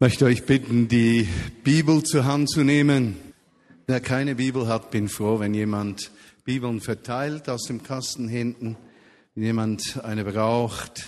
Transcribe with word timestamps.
möchte 0.00 0.26
euch 0.26 0.44
bitten, 0.44 0.86
die 0.86 1.26
Bibel 1.64 2.04
zur 2.04 2.24
Hand 2.24 2.48
zu 2.50 2.62
nehmen. 2.62 3.16
Wer 3.88 3.98
keine 3.98 4.36
Bibel 4.36 4.68
hat, 4.68 4.92
bin 4.92 5.08
froh, 5.08 5.40
wenn 5.40 5.54
jemand 5.54 6.12
Bibeln 6.44 6.80
verteilt 6.80 7.48
aus 7.48 7.64
dem 7.64 7.82
Kasten 7.82 8.28
hinten. 8.28 8.76
Wenn 9.34 9.42
jemand 9.42 10.04
eine 10.04 10.24
braucht, 10.24 11.04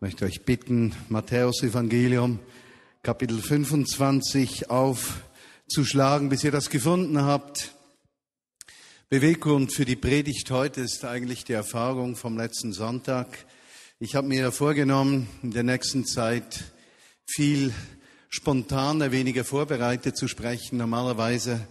möchte 0.00 0.24
euch 0.24 0.42
bitten, 0.42 0.96
Matthäus 1.08 1.62
Evangelium, 1.62 2.40
Kapitel 3.04 3.40
25 3.40 4.68
aufzuschlagen, 4.68 6.28
bis 6.28 6.42
ihr 6.42 6.50
das 6.50 6.70
gefunden 6.70 7.22
habt. 7.22 7.72
Beweggrund 9.10 9.72
für 9.72 9.84
die 9.84 9.94
Predigt 9.94 10.50
heute 10.50 10.80
ist 10.80 11.04
eigentlich 11.04 11.44
die 11.44 11.52
Erfahrung 11.52 12.16
vom 12.16 12.36
letzten 12.36 12.72
Sonntag. 12.72 13.46
Ich 14.00 14.16
habe 14.16 14.26
mir 14.26 14.50
vorgenommen, 14.50 15.28
in 15.44 15.52
der 15.52 15.62
nächsten 15.62 16.04
Zeit 16.04 16.64
viel 17.24 17.72
spontaner, 18.28 19.10
weniger 19.12 19.44
vorbereitet 19.44 20.16
zu 20.16 20.28
sprechen. 20.28 20.78
Normalerweise 20.78 21.66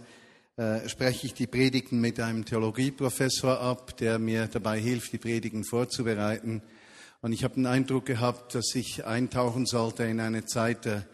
äh, 0.56 0.88
spreche 0.88 1.26
ich 1.28 1.34
die 1.34 1.46
Predigten 1.46 2.00
mit 2.00 2.18
einem 2.18 2.44
Theologieprofessor 2.44 3.60
ab, 3.60 3.96
der 3.96 4.18
mir 4.18 4.48
dabei 4.48 4.80
hilft, 4.80 5.12
die 5.12 5.18
Predigten 5.18 5.64
vorzubereiten. 5.64 6.62
Und 7.20 7.32
ich 7.32 7.44
habe 7.44 7.54
den 7.54 7.66
Eindruck 7.66 8.06
gehabt, 8.06 8.54
dass 8.54 8.74
ich 8.74 9.04
eintauchen 9.04 9.66
sollte 9.66 10.04
in 10.04 10.20
eine 10.20 10.44
Zeit 10.46 10.84
der 10.84 11.06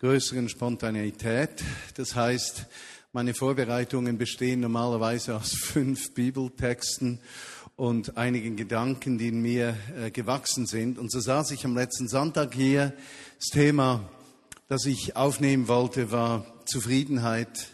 größeren 0.00 0.48
Spontaneität. 0.48 1.62
Das 1.96 2.14
heißt, 2.14 2.66
meine 3.12 3.34
Vorbereitungen 3.34 4.18
bestehen 4.18 4.60
normalerweise 4.60 5.36
aus 5.36 5.54
fünf 5.58 6.12
Bibeltexten 6.14 7.20
und 7.76 8.16
einigen 8.16 8.56
Gedanken, 8.56 9.18
die 9.18 9.28
in 9.28 9.42
mir 9.42 9.76
äh, 9.98 10.10
gewachsen 10.10 10.66
sind. 10.66 10.98
Und 10.98 11.12
so 11.12 11.20
saß 11.20 11.50
ich 11.50 11.64
am 11.66 11.74
letzten 11.74 12.08
Sonntag 12.08 12.54
hier. 12.54 12.94
Das 13.38 13.48
Thema 13.48 14.08
das 14.68 14.84
ich 14.86 15.14
aufnehmen 15.14 15.68
wollte, 15.68 16.10
war 16.10 16.44
Zufriedenheit 16.66 17.68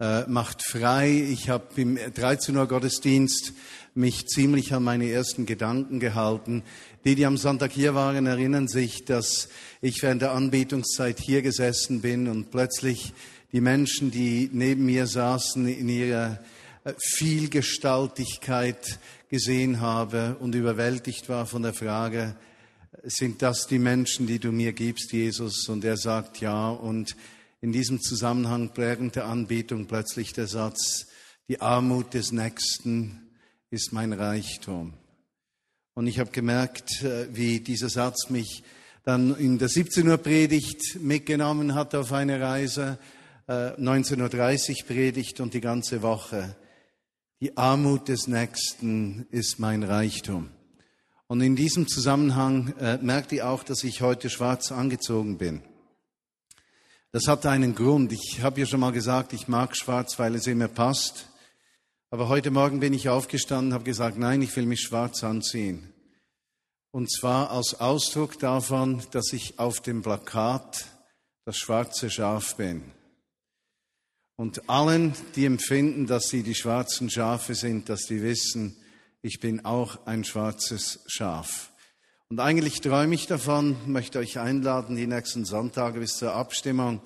äh, 0.00 0.22
macht 0.26 0.64
frei. 0.64 1.10
Ich 1.10 1.48
habe 1.48 1.66
im 1.76 1.96
13 1.96 2.56
Uhr 2.56 2.66
Gottesdienst 2.66 3.52
mich 3.94 4.26
ziemlich 4.26 4.74
an 4.74 4.82
meine 4.82 5.08
ersten 5.10 5.46
Gedanken 5.46 6.00
gehalten. 6.00 6.64
Die, 7.04 7.14
die 7.14 7.26
am 7.26 7.36
Sonntag 7.36 7.70
hier 7.72 7.94
waren, 7.94 8.26
erinnern 8.26 8.66
sich, 8.68 9.04
dass 9.04 9.48
ich 9.80 10.02
während 10.02 10.22
der 10.22 10.32
Anbetungszeit 10.32 11.20
hier 11.20 11.42
gesessen 11.42 12.00
bin 12.00 12.26
und 12.28 12.50
plötzlich 12.50 13.12
die 13.52 13.60
Menschen, 13.60 14.10
die 14.10 14.50
neben 14.52 14.86
mir 14.86 15.06
saßen, 15.06 15.68
in 15.68 15.88
ihrer 15.88 16.40
äh, 16.82 16.94
Vielgestaltigkeit 16.98 18.98
gesehen 19.30 19.80
habe 19.80 20.36
und 20.40 20.56
überwältigt 20.56 21.28
war 21.28 21.46
von 21.46 21.62
der 21.62 21.74
Frage, 21.74 22.34
sind 23.04 23.42
das 23.42 23.66
die 23.66 23.78
Menschen, 23.78 24.26
die 24.26 24.38
du 24.38 24.52
mir 24.52 24.72
gibst, 24.72 25.12
Jesus? 25.12 25.68
Und 25.68 25.84
er 25.84 25.96
sagt 25.96 26.40
ja. 26.40 26.70
Und 26.70 27.16
in 27.60 27.72
diesem 27.72 28.00
Zusammenhang 28.00 28.70
während 28.74 29.16
der 29.16 29.26
Anbetung 29.26 29.86
plötzlich 29.86 30.32
der 30.32 30.46
Satz, 30.46 31.06
die 31.48 31.60
Armut 31.60 32.14
des 32.14 32.32
Nächsten 32.32 33.30
ist 33.70 33.92
mein 33.92 34.12
Reichtum. 34.12 34.94
Und 35.94 36.06
ich 36.06 36.18
habe 36.18 36.30
gemerkt, 36.30 37.02
äh, 37.02 37.26
wie 37.34 37.60
dieser 37.60 37.88
Satz 37.88 38.30
mich 38.30 38.62
dann 39.04 39.34
in 39.36 39.58
der 39.58 39.68
17 39.68 40.06
Uhr 40.06 40.18
Predigt 40.18 41.00
mitgenommen 41.00 41.74
hat 41.74 41.94
auf 41.94 42.12
eine 42.12 42.40
Reise, 42.40 42.98
19.30 43.48 44.68
äh, 44.68 44.72
Uhr 44.72 44.86
Predigt 44.86 45.40
und 45.40 45.54
die 45.54 45.62
ganze 45.62 46.02
Woche. 46.02 46.54
Die 47.40 47.56
Armut 47.56 48.08
des 48.08 48.26
Nächsten 48.26 49.26
ist 49.30 49.58
mein 49.58 49.82
Reichtum. 49.82 50.50
Und 51.28 51.42
in 51.42 51.56
diesem 51.56 51.86
Zusammenhang 51.86 52.74
äh, 52.80 52.96
merkt 52.98 53.32
ihr 53.32 53.48
auch, 53.48 53.62
dass 53.62 53.84
ich 53.84 54.00
heute 54.00 54.30
schwarz 54.30 54.72
angezogen 54.72 55.36
bin. 55.36 55.62
Das 57.12 57.28
hat 57.28 57.44
einen 57.44 57.74
Grund. 57.74 58.12
Ich 58.12 58.40
habe 58.40 58.60
ja 58.60 58.66
schon 58.66 58.80
mal 58.80 58.92
gesagt, 58.92 59.34
ich 59.34 59.46
mag 59.46 59.76
schwarz, 59.76 60.18
weil 60.18 60.34
es 60.34 60.46
immer 60.46 60.68
passt. 60.68 61.28
Aber 62.10 62.28
heute 62.28 62.50
Morgen 62.50 62.80
bin 62.80 62.94
ich 62.94 63.10
aufgestanden 63.10 63.74
habe 63.74 63.84
gesagt, 63.84 64.16
nein, 64.16 64.40
ich 64.40 64.56
will 64.56 64.64
mich 64.64 64.80
schwarz 64.80 65.22
anziehen. 65.22 65.92
Und 66.90 67.12
zwar 67.12 67.50
als 67.50 67.78
Ausdruck 67.78 68.38
davon, 68.38 69.02
dass 69.10 69.34
ich 69.34 69.58
auf 69.58 69.80
dem 69.80 70.00
Plakat 70.00 70.86
das 71.44 71.58
schwarze 71.58 72.08
Schaf 72.08 72.56
bin. 72.56 72.82
Und 74.36 74.70
allen, 74.70 75.12
die 75.36 75.44
empfinden, 75.44 76.06
dass 76.06 76.28
sie 76.28 76.42
die 76.42 76.54
schwarzen 76.54 77.10
Schafe 77.10 77.54
sind, 77.54 77.90
dass 77.90 78.06
die 78.06 78.22
wissen, 78.22 78.76
ich 79.22 79.40
bin 79.40 79.64
auch 79.64 80.06
ein 80.06 80.24
schwarzes 80.24 81.00
Schaf. 81.06 81.72
Und 82.28 82.40
eigentlich 82.40 82.80
träume 82.80 83.14
ich 83.14 83.26
davon, 83.26 83.76
möchte 83.86 84.18
euch 84.18 84.38
einladen, 84.38 84.96
die 84.96 85.06
nächsten 85.06 85.44
Sonntage 85.44 85.98
bis 85.98 86.18
zur 86.18 86.34
Abstimmung, 86.34 87.00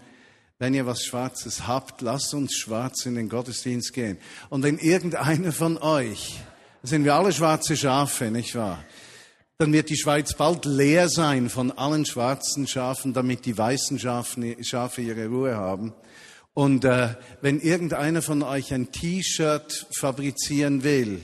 wenn 0.58 0.74
ihr 0.74 0.84
was 0.84 1.04
Schwarzes 1.04 1.66
habt, 1.66 2.02
lasst 2.02 2.34
uns 2.34 2.54
schwarz 2.56 3.06
in 3.06 3.14
den 3.14 3.28
Gottesdienst 3.28 3.92
gehen. 3.92 4.18
Und 4.50 4.62
wenn 4.62 4.78
irgendeiner 4.78 5.52
von 5.52 5.78
euch, 5.78 6.40
sind 6.82 7.04
wir 7.04 7.14
alle 7.14 7.32
schwarze 7.32 7.76
Schafe, 7.76 8.30
nicht 8.30 8.54
wahr? 8.54 8.84
Dann 9.58 9.72
wird 9.72 9.90
die 9.90 9.96
Schweiz 9.96 10.34
bald 10.34 10.64
leer 10.64 11.08
sein 11.08 11.48
von 11.48 11.70
allen 11.70 12.04
schwarzen 12.04 12.66
Schafen, 12.66 13.12
damit 13.12 13.46
die 13.46 13.56
weißen 13.56 13.98
Schafe 13.98 15.00
ihre 15.00 15.28
Ruhe 15.28 15.56
haben. 15.56 15.94
Und 16.52 16.84
äh, 16.84 17.14
wenn 17.40 17.60
irgendeiner 17.60 18.20
von 18.20 18.42
euch 18.42 18.74
ein 18.74 18.92
T-Shirt 18.92 19.86
fabrizieren 19.96 20.82
will, 20.82 21.20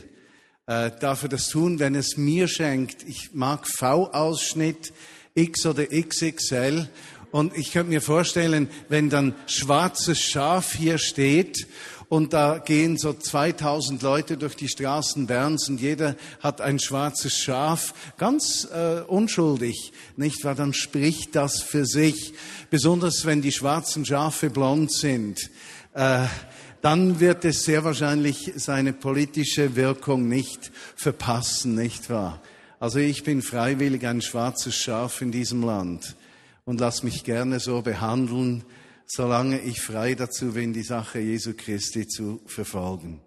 äh, 0.68 0.90
darf 1.00 1.22
er 1.22 1.30
das 1.30 1.48
tun, 1.48 1.78
wenn 1.78 1.94
es 1.94 2.16
mir 2.16 2.46
schenkt. 2.46 3.02
Ich 3.08 3.30
mag 3.32 3.66
V-Ausschnitt, 3.66 4.92
X 5.34 5.66
oder 5.66 5.86
XXL. 5.86 6.88
Und 7.30 7.56
ich 7.56 7.72
könnte 7.72 7.90
mir 7.90 8.02
vorstellen, 8.02 8.68
wenn 8.88 9.10
dann 9.10 9.34
schwarzes 9.46 10.20
Schaf 10.20 10.74
hier 10.74 10.98
steht 10.98 11.66
und 12.08 12.32
da 12.32 12.58
gehen 12.58 12.96
so 12.96 13.12
2000 13.12 14.02
Leute 14.02 14.36
durch 14.36 14.56
die 14.56 14.68
Straßen 14.68 15.26
Berns 15.26 15.68
und 15.68 15.80
jeder 15.80 16.16
hat 16.40 16.60
ein 16.60 16.78
schwarzes 16.78 17.36
Schaf, 17.36 17.94
ganz 18.16 18.66
äh, 18.72 19.00
unschuldig, 19.06 19.92
nicht 20.16 20.44
wahr? 20.44 20.54
Dann 20.54 20.72
spricht 20.72 21.34
das 21.34 21.62
für 21.62 21.84
sich, 21.84 22.32
besonders 22.70 23.26
wenn 23.26 23.42
die 23.42 23.52
schwarzen 23.52 24.06
Schafe 24.06 24.48
blond 24.48 24.92
sind. 24.92 25.50
Äh, 25.94 26.26
dann 26.80 27.18
wird 27.18 27.44
es 27.44 27.64
sehr 27.64 27.84
wahrscheinlich 27.84 28.52
seine 28.56 28.92
politische 28.92 29.74
Wirkung 29.74 30.28
nicht 30.28 30.70
verpassen, 30.96 31.74
nicht 31.74 32.08
wahr? 32.10 32.40
Also 32.78 33.00
ich 33.00 33.24
bin 33.24 33.42
freiwillig 33.42 34.06
ein 34.06 34.22
schwarzes 34.22 34.76
Schaf 34.76 35.20
in 35.20 35.32
diesem 35.32 35.64
Land 35.64 36.14
und 36.64 36.78
lass 36.78 37.02
mich 37.02 37.24
gerne 37.24 37.58
so 37.58 37.82
behandeln, 37.82 38.64
solange 39.06 39.60
ich 39.60 39.80
frei 39.80 40.14
dazu 40.14 40.52
bin, 40.52 40.72
die 40.72 40.82
Sache 40.82 41.18
Jesu 41.18 41.54
Christi 41.56 42.06
zu 42.06 42.40
verfolgen. 42.46 43.20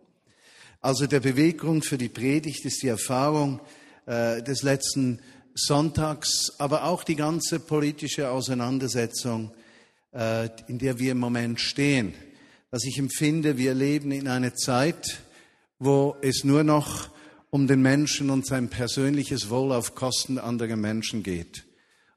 Also 0.80 1.06
der 1.06 1.20
Beweggrund 1.20 1.86
für 1.86 1.98
die 1.98 2.10
Predigt 2.10 2.64
ist 2.66 2.82
die 2.82 2.88
Erfahrung 2.88 3.60
äh, 4.06 4.42
des 4.42 4.64
letzten 4.64 5.20
Sonntags, 5.54 6.54
aber 6.58 6.86
auch 6.86 7.04
die 7.04 7.18
ganze 7.18 7.60
politische 7.60 8.30
Auseinandersetzung, 8.30 9.52
äh, 10.14 10.48
in 10.68 10.80
der 10.80 10.98
wir 10.98 11.12
im 11.12 11.20
Moment 11.20 11.60
stehen 11.60 12.14
dass 12.72 12.86
ich 12.86 12.98
empfinde, 12.98 13.58
wir 13.58 13.74
leben 13.74 14.12
in 14.12 14.30
einer 14.30 14.56
Zeit, 14.56 15.20
wo 15.78 16.16
es 16.22 16.46
nur 16.46 16.64
noch 16.64 17.10
um 17.50 17.68
den 17.68 17.82
Menschen 17.82 18.30
und 18.30 18.48
sein 18.48 18.70
persönliches 18.70 19.50
Wohl 19.50 19.74
auf 19.74 19.94
Kosten 19.94 20.40
anderer 20.40 20.78
Menschen 20.78 21.22
geht. 21.22 21.66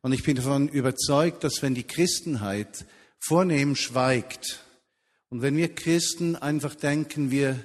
Und 0.01 0.13
ich 0.13 0.23
bin 0.23 0.37
davon 0.37 0.69
überzeugt, 0.69 1.43
dass 1.43 1.61
wenn 1.61 1.75
die 1.75 1.83
Christenheit 1.83 2.87
vornehm 3.19 3.75
schweigt 3.75 4.61
und 5.29 5.43
wenn 5.43 5.57
wir 5.57 5.75
Christen 5.75 6.37
einfach 6.37 6.77
denken, 6.77 7.33
wir, 7.33 7.59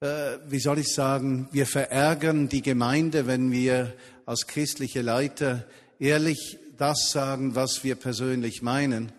äh, 0.00 0.38
wie 0.48 0.58
soll 0.58 0.80
ich 0.80 0.92
sagen, 0.92 1.48
wir 1.52 1.66
verärgern 1.66 2.48
die 2.48 2.62
Gemeinde, 2.62 3.28
wenn 3.28 3.52
wir 3.52 3.94
als 4.26 4.48
christliche 4.48 5.02
Leiter 5.02 5.64
ehrlich 6.00 6.58
das 6.76 7.10
sagen, 7.10 7.54
was 7.54 7.84
wir 7.84 7.94
persönlich 7.94 8.60
meinen, 8.60 9.12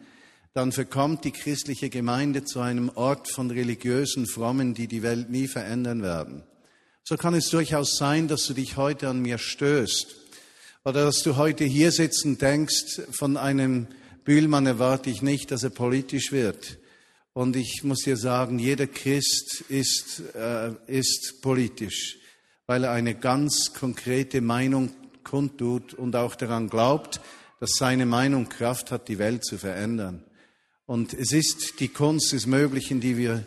dann 0.54 0.72
verkommt 0.72 1.26
die 1.26 1.32
christliche 1.32 1.90
Gemeinde 1.90 2.44
zu 2.44 2.60
einem 2.60 2.90
Ort 2.96 3.30
von 3.30 3.52
religiösen 3.52 4.28
Frommen, 4.28 4.74
die 4.74 4.88
die 4.88 5.04
Welt 5.04 5.30
nie 5.30 5.48
verändern 5.48 6.02
werden. 6.02 6.44
So 7.04 7.18
kann 7.18 7.34
es 7.34 7.50
durchaus 7.50 7.98
sein, 7.98 8.28
dass 8.28 8.46
du 8.46 8.54
dich 8.54 8.78
heute 8.78 9.10
an 9.10 9.22
mir 9.22 9.38
stößt 9.38 10.16
oder 10.86 11.06
dass 11.06 11.22
du 11.24 11.38
heute 11.38 11.64
hier 11.66 11.92
sitzt 11.92 12.26
und 12.26 12.42
denkst, 12.42 13.02
von 13.12 13.38
einem 13.38 13.88
Bühlmann 14.26 14.66
erwarte 14.66 15.10
ich 15.10 15.22
nicht, 15.22 15.52
dass 15.52 15.64
er 15.64 15.70
politisch 15.72 16.32
wird. 16.32 16.78
Und 17.34 17.56
ich 17.56 17.84
muss 17.84 18.00
dir 18.00 18.18
sagen, 18.18 18.60
jeder 18.60 18.88
Christ 18.88 19.64
ist, 19.70 20.22
äh, 20.36 20.72
ist 20.88 21.42
politisch, 21.42 22.18
weil 22.66 22.84
er 22.84 22.92
eine 22.92 23.16
ganz 23.16 23.74
konkrete 23.74 24.42
Meinung 24.42 24.92
kundtut 25.24 25.94
und 25.94 26.16
auch 26.16 26.36
daran 26.36 26.70
glaubt, 26.70 27.22
dass 27.60 27.72
seine 27.78 28.06
Meinung 28.06 28.50
Kraft 28.50 28.92
hat, 28.92 29.08
die 29.08 29.20
Welt 29.20 29.46
zu 29.46 29.58
verändern. 29.58 30.24
Und 30.90 31.14
es 31.14 31.34
ist 31.34 31.80
die 31.82 31.90
Kunst 31.90 32.34
des 32.34 32.48
Möglichen, 32.48 33.00
die 33.00 33.16
wir 33.16 33.46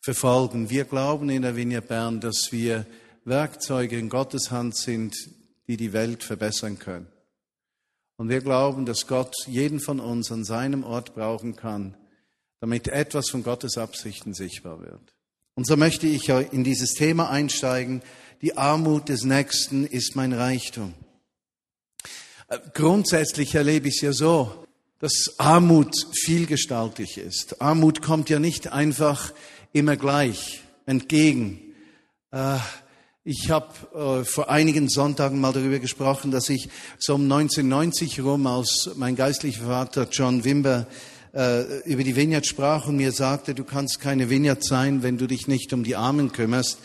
verfolgen. 0.00 0.70
Wir 0.70 0.84
glauben 0.84 1.30
in 1.30 1.42
der 1.42 1.54
Vinia 1.54 1.78
Bern, 1.78 2.20
dass 2.20 2.48
wir 2.50 2.84
Werkzeuge 3.24 3.96
in 3.96 4.08
Gottes 4.08 4.50
Hand 4.50 4.76
sind, 4.76 5.14
die 5.68 5.76
die 5.76 5.92
Welt 5.92 6.24
verbessern 6.24 6.80
können. 6.80 7.06
Und 8.16 8.28
wir 8.28 8.40
glauben, 8.40 8.86
dass 8.86 9.06
Gott 9.06 9.36
jeden 9.46 9.78
von 9.78 10.00
uns 10.00 10.32
an 10.32 10.44
seinem 10.44 10.82
Ort 10.82 11.14
brauchen 11.14 11.54
kann, 11.54 11.96
damit 12.58 12.88
etwas 12.88 13.30
von 13.30 13.44
Gottes 13.44 13.78
Absichten 13.78 14.34
sichtbar 14.34 14.80
wird. 14.80 15.14
Und 15.54 15.68
so 15.68 15.76
möchte 15.76 16.08
ich 16.08 16.28
in 16.28 16.64
dieses 16.64 16.94
Thema 16.94 17.30
einsteigen. 17.30 18.02
Die 18.42 18.56
Armut 18.56 19.08
des 19.10 19.22
Nächsten 19.22 19.86
ist 19.86 20.16
mein 20.16 20.32
Reichtum. 20.32 20.92
Äh, 22.48 22.58
grundsätzlich 22.72 23.54
erlebe 23.54 23.86
ich 23.86 23.98
es 23.98 24.00
ja 24.00 24.12
so, 24.12 24.63
dass 25.04 25.34
Armut 25.36 25.94
vielgestaltig 26.14 27.18
ist. 27.18 27.60
Armut 27.60 28.00
kommt 28.00 28.30
ja 28.30 28.38
nicht 28.38 28.72
einfach 28.72 29.34
immer 29.74 29.98
gleich 29.98 30.62
entgegen. 30.86 31.60
Äh, 32.30 32.56
ich 33.22 33.50
habe 33.50 34.22
äh, 34.22 34.24
vor 34.24 34.48
einigen 34.48 34.88
Sonntagen 34.88 35.42
mal 35.42 35.52
darüber 35.52 35.78
gesprochen, 35.78 36.30
dass 36.30 36.48
ich 36.48 36.70
so 36.98 37.16
um 37.16 37.30
1990 37.30 38.22
rum, 38.22 38.46
als 38.46 38.92
mein 38.96 39.14
geistlicher 39.14 39.66
Vater 39.66 40.08
John 40.10 40.42
Wimber 40.42 40.86
äh, 41.34 41.82
über 41.82 42.02
die 42.02 42.16
Vineyard 42.16 42.46
sprach 42.46 42.86
und 42.86 42.96
mir 42.96 43.12
sagte, 43.12 43.54
du 43.54 43.64
kannst 43.64 44.00
keine 44.00 44.30
Vineyard 44.30 44.64
sein, 44.64 45.02
wenn 45.02 45.18
du 45.18 45.26
dich 45.26 45.48
nicht 45.48 45.74
um 45.74 45.84
die 45.84 45.96
Armen 45.96 46.32
kümmerst, 46.32 46.78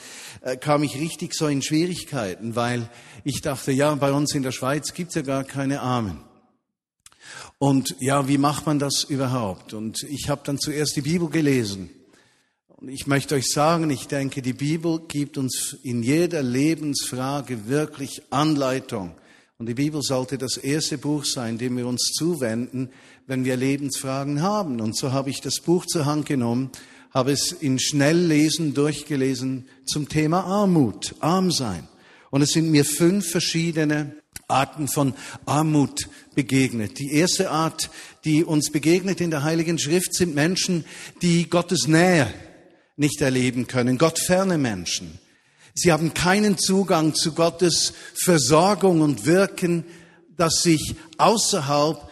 kam 0.60 0.84
ich 0.84 1.00
richtig 1.00 1.34
so 1.36 1.48
in 1.48 1.62
Schwierigkeiten, 1.62 2.58
weil 2.58 2.90
ich 3.24 3.40
dachte, 3.40 3.72
ja, 3.72 3.96
bei 3.96 4.12
uns 4.12 4.36
in 4.36 4.44
der 4.44 4.52
Schweiz 4.52 4.94
gibt's 4.94 5.16
ja 5.16 5.22
gar 5.22 5.46
keine 5.46 5.80
Armen. 5.80 6.29
Und 7.58 7.96
ja, 8.00 8.28
wie 8.28 8.38
macht 8.38 8.66
man 8.66 8.80
das 8.80 9.04
überhaupt? 9.04 9.74
Und 9.74 10.04
ich 10.04 10.30
habe 10.30 10.42
dann 10.44 10.60
zuerst 10.60 10.96
die 10.96 11.02
Bibel 11.02 11.30
gelesen 11.30 11.90
und 12.82 12.88
ich 12.88 13.08
möchte 13.08 13.36
euch 13.36 13.52
sagen, 13.52 13.90
ich 13.90 14.08
denke, 14.08 14.42
die 14.42 14.54
Bibel 14.54 15.02
gibt 15.10 15.38
uns 15.38 15.76
in 15.84 16.02
jeder 16.02 16.42
Lebensfrage 16.42 17.68
wirklich 17.68 18.22
Anleitung. 18.30 19.12
Und 19.58 19.66
die 19.66 19.74
Bibel 19.74 20.02
sollte 20.02 20.38
das 20.38 20.56
erste 20.56 20.98
Buch 20.98 21.26
sein, 21.26 21.58
dem 21.58 21.76
wir 21.76 21.86
uns 21.86 22.14
zuwenden, 22.18 22.90
wenn 23.28 23.44
wir 23.44 23.58
Lebensfragen 23.58 24.42
haben. 24.42 24.80
Und 24.80 24.96
so 24.96 25.12
habe 25.12 25.30
ich 25.30 25.42
das 25.42 25.60
Buch 25.60 25.86
zur 25.88 26.06
Hand 26.06 26.26
genommen, 26.26 26.70
habe 27.14 27.34
es 27.34 27.52
in 27.52 27.80
Schnelllesen 27.80 28.74
durchgelesen 28.74 29.68
zum 29.86 30.08
Thema 30.08 30.46
Armut, 30.46 31.16
arm 31.20 31.52
sein. 31.52 31.86
Und 32.32 32.44
es 32.44 32.54
sind 32.54 32.72
mir 32.72 32.86
fünf 32.86 33.30
verschiedene 33.30 34.16
Arten 34.50 34.88
von 34.88 35.14
Armut 35.46 36.10
begegnet. 36.36 37.00
Die 37.00 37.14
erste 37.14 37.52
Art, 37.52 37.90
die 38.26 38.44
uns 38.44 38.72
begegnet 38.72 39.22
in 39.22 39.32
der 39.32 39.44
Heiligen 39.44 39.80
Schrift, 39.80 40.14
sind 40.14 40.36
Menschen, 40.36 40.86
die 41.22 41.50
Gottes 41.50 41.88
Nähe 41.88 42.34
nicht 42.98 43.22
erleben 43.22 43.68
können, 43.68 43.98
gottferne 43.98 44.58
Menschen. 44.58 45.20
Sie 45.74 45.92
haben 45.92 46.14
keinen 46.14 46.58
Zugang 46.58 47.14
zu 47.16 47.34
Gottes 47.34 47.94
Versorgung 48.14 49.02
und 49.02 49.26
Wirken, 49.26 49.86
das 50.36 50.62
sich 50.64 50.96
außerhalb 51.18 52.10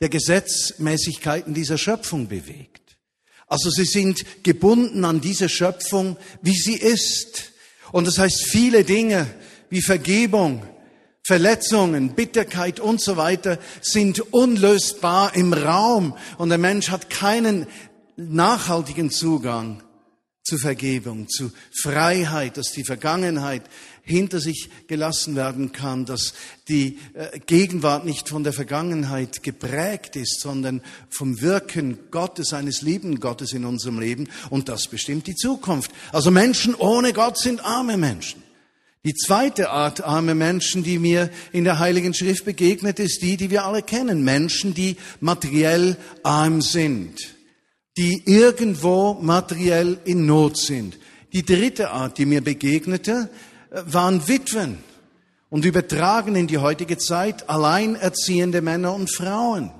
der 0.00 0.08
Gesetzmäßigkeiten 0.08 1.54
dieser 1.54 1.78
Schöpfung 1.78 2.28
bewegt. 2.28 2.98
Also 3.46 3.70
sie 3.70 3.84
sind 3.84 4.24
gebunden 4.42 5.04
an 5.04 5.20
diese 5.20 5.48
Schöpfung, 5.48 6.16
wie 6.42 6.56
sie 6.56 6.76
ist. 6.76 7.52
Und 7.92 8.06
das 8.06 8.18
heißt, 8.18 8.48
viele 8.48 8.84
Dinge 8.84 9.26
wie 9.70 9.82
Vergebung, 9.82 10.62
Verletzungen, 11.26 12.14
Bitterkeit 12.14 12.78
und 12.78 13.00
so 13.00 13.16
weiter 13.16 13.58
sind 13.80 14.32
unlösbar 14.32 15.34
im 15.34 15.52
Raum 15.52 16.16
und 16.38 16.50
der 16.50 16.58
Mensch 16.58 16.90
hat 16.90 17.10
keinen 17.10 17.66
nachhaltigen 18.16 19.10
Zugang 19.10 19.82
zu 20.44 20.56
Vergebung, 20.56 21.28
zu 21.28 21.50
Freiheit, 21.82 22.56
dass 22.56 22.70
die 22.70 22.84
Vergangenheit 22.84 23.62
hinter 24.02 24.38
sich 24.38 24.70
gelassen 24.86 25.34
werden 25.34 25.72
kann, 25.72 26.04
dass 26.04 26.34
die 26.68 27.00
äh, 27.14 27.40
Gegenwart 27.40 28.04
nicht 28.04 28.28
von 28.28 28.44
der 28.44 28.52
Vergangenheit 28.52 29.42
geprägt 29.42 30.14
ist, 30.14 30.40
sondern 30.40 30.80
vom 31.10 31.40
Wirken 31.40 31.98
Gottes, 32.12 32.52
eines 32.52 32.82
lieben 32.82 33.18
Gottes 33.18 33.52
in 33.52 33.64
unserem 33.64 33.98
Leben. 33.98 34.28
Und 34.48 34.68
das 34.68 34.86
bestimmt 34.86 35.26
die 35.26 35.34
Zukunft. 35.34 35.90
Also 36.12 36.30
Menschen 36.30 36.76
ohne 36.76 37.12
Gott 37.12 37.36
sind 37.36 37.64
arme 37.64 37.96
Menschen. 37.96 38.45
Die 39.06 39.14
zweite 39.14 39.70
Art 39.70 40.04
arme 40.04 40.34
Menschen, 40.34 40.82
die 40.82 40.98
mir 40.98 41.30
in 41.52 41.64
der 41.64 41.78
Heiligen 41.78 42.12
Schrift 42.12 42.44
begegnet, 42.44 42.98
ist 42.98 43.22
die, 43.22 43.38
die 43.38 43.50
wir 43.50 43.64
alle 43.64 43.82
kennen. 43.82 44.24
Menschen, 44.24 44.74
die 44.74 44.96
materiell 45.20 45.96
arm 46.22 46.60
sind 46.60 47.36
die 47.96 48.22
irgendwo 48.26 49.14
materiell 49.14 49.98
in 50.04 50.26
Not 50.26 50.58
sind. 50.58 50.98
Die 51.32 51.44
dritte 51.44 51.90
Art, 51.90 52.18
die 52.18 52.26
mir 52.26 52.42
begegnete, 52.42 53.30
äh, 53.70 53.82
waren 53.86 54.28
Witwen 54.28 54.78
und 55.48 55.64
übertragen 55.64 56.36
in 56.36 56.46
die 56.46 56.58
heutige 56.58 56.98
Zeit 56.98 57.48
alleinerziehende 57.48 58.60
Männer 58.60 58.94
und 58.94 59.14
Frauen. 59.14 59.70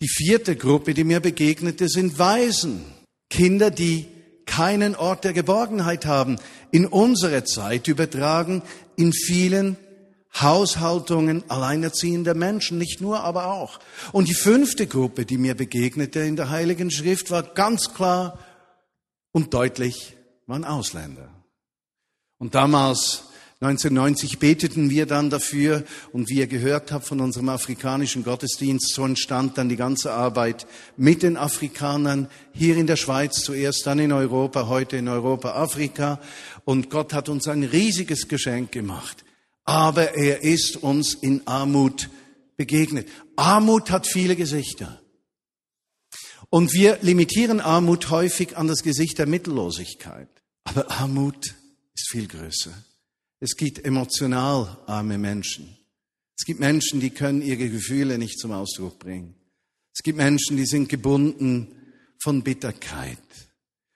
Die 0.00 0.08
vierte 0.08 0.56
Gruppe, 0.56 0.92
die 0.92 1.04
mir 1.04 1.20
begegnete, 1.20 1.88
sind 1.88 2.18
Waisen, 2.18 2.84
Kinder, 3.30 3.70
die 3.70 4.06
keinen 4.46 4.94
Ort 4.96 5.24
der 5.24 5.32
Geborgenheit 5.32 6.06
haben. 6.06 6.38
In 6.70 6.86
unsere 6.86 7.44
Zeit 7.44 7.88
übertragen 7.88 8.62
in 8.96 9.12
vielen 9.12 9.76
Haushaltungen 10.40 11.48
alleinerziehender 11.48 12.34
Menschen, 12.34 12.78
nicht 12.78 13.00
nur, 13.00 13.20
aber 13.20 13.52
auch. 13.52 13.80
Und 14.12 14.28
die 14.28 14.34
fünfte 14.34 14.86
Gruppe, 14.86 15.24
die 15.24 15.38
mir 15.38 15.54
begegnete 15.54 16.20
in 16.20 16.36
der 16.36 16.50
Heiligen 16.50 16.90
Schrift, 16.90 17.30
war 17.30 17.42
ganz 17.42 17.94
klar 17.94 18.38
und 19.32 19.54
deutlich, 19.54 20.16
waren 20.46 20.64
Ausländer. 20.64 21.28
Und 22.38 22.54
damals, 22.54 23.24
1990, 23.60 24.38
beteten 24.38 24.90
wir 24.90 25.06
dann 25.06 25.30
dafür 25.30 25.82
und 26.12 26.28
wie 26.28 26.38
ihr 26.38 26.46
gehört 26.46 26.92
habt 26.92 27.06
von 27.06 27.20
unserem 27.20 27.48
afrikanischen 27.48 28.22
Gottesdienst, 28.22 28.92
so 28.92 29.04
entstand 29.04 29.56
dann 29.56 29.68
die 29.68 29.76
ganze 29.76 30.12
Arbeit 30.12 30.66
mit 30.96 31.22
den 31.22 31.36
Afrikanern 31.36 32.28
hier 32.52 32.76
in 32.76 32.86
der 32.86 32.96
Schweiz 32.96 33.42
zuerst, 33.42 33.86
dann 33.86 33.98
in 33.98 34.12
Europa, 34.12 34.68
heute 34.68 34.98
in 34.98 35.08
Europa, 35.08 35.52
Afrika. 35.52 36.20
Und 36.64 36.90
Gott 36.90 37.14
hat 37.14 37.28
uns 37.28 37.48
ein 37.48 37.64
riesiges 37.64 38.28
Geschenk 38.28 38.72
gemacht 38.72 39.24
aber 39.66 40.14
er 40.14 40.42
ist 40.42 40.76
uns 40.76 41.14
in 41.14 41.46
Armut 41.46 42.08
begegnet. 42.56 43.08
Armut 43.34 43.90
hat 43.90 44.06
viele 44.06 44.36
Gesichter. 44.36 45.02
Und 46.48 46.72
wir 46.72 46.98
limitieren 47.02 47.60
Armut 47.60 48.08
häufig 48.10 48.56
an 48.56 48.68
das 48.68 48.82
Gesicht 48.82 49.18
der 49.18 49.26
Mittellosigkeit. 49.26 50.28
Aber 50.64 50.90
Armut 50.90 51.54
ist 51.94 52.08
viel 52.10 52.28
größer. 52.28 52.72
Es 53.46 53.56
gibt 53.56 53.84
emotional 53.84 54.76
arme 54.86 55.18
Menschen. 55.18 55.76
Es 56.36 56.44
gibt 56.44 56.58
Menschen, 56.58 56.98
die 56.98 57.10
können 57.10 57.42
ihre 57.42 57.68
Gefühle 57.68 58.18
nicht 58.18 58.40
zum 58.40 58.50
Ausdruck 58.50 58.98
bringen. 58.98 59.36
Es 59.94 60.02
gibt 60.02 60.18
Menschen, 60.18 60.56
die 60.56 60.66
sind 60.66 60.88
gebunden 60.88 61.68
von 62.20 62.42
Bitterkeit 62.42 63.20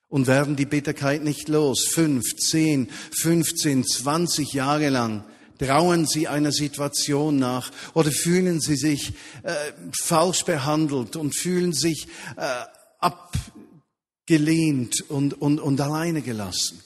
und 0.07 0.28
werden 0.28 0.54
die 0.54 0.66
Bitterkeit 0.66 1.25
nicht 1.25 1.49
los. 1.49 1.88
Fünf, 1.92 2.37
zehn, 2.37 2.88
15, 3.23 3.85
20 3.85 4.52
Jahre 4.52 4.88
lang 4.88 5.25
Trauen 5.59 6.07
Sie 6.07 6.28
einer 6.28 6.52
Situation 6.52 7.40
nach 7.40 7.73
oder 7.95 8.12
fühlen 8.12 8.61
Sie 8.61 8.76
sich 8.76 9.12
äh, 9.42 9.52
falsch 10.00 10.45
behandelt 10.45 11.16
und 11.16 11.37
fühlen 11.37 11.73
sich 11.73 12.07
äh, 12.37 12.64
abgelehnt 14.28 15.11
und, 15.11 15.35
und, 15.35 15.59
und 15.59 15.80
alleine 15.80 16.23
gelassen. 16.23 16.80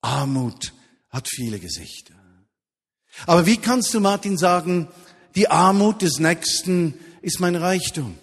Armut 0.00 0.72
hat 1.16 1.28
viele 1.28 1.58
Gesichter. 1.58 2.14
Aber 3.24 3.46
wie 3.46 3.56
kannst 3.56 3.94
du, 3.94 4.00
Martin, 4.00 4.36
sagen, 4.36 4.88
die 5.34 5.48
Armut 5.48 6.02
des 6.02 6.18
Nächsten 6.18 6.94
ist 7.22 7.40
mein 7.40 7.56
Reichtum? 7.56 8.18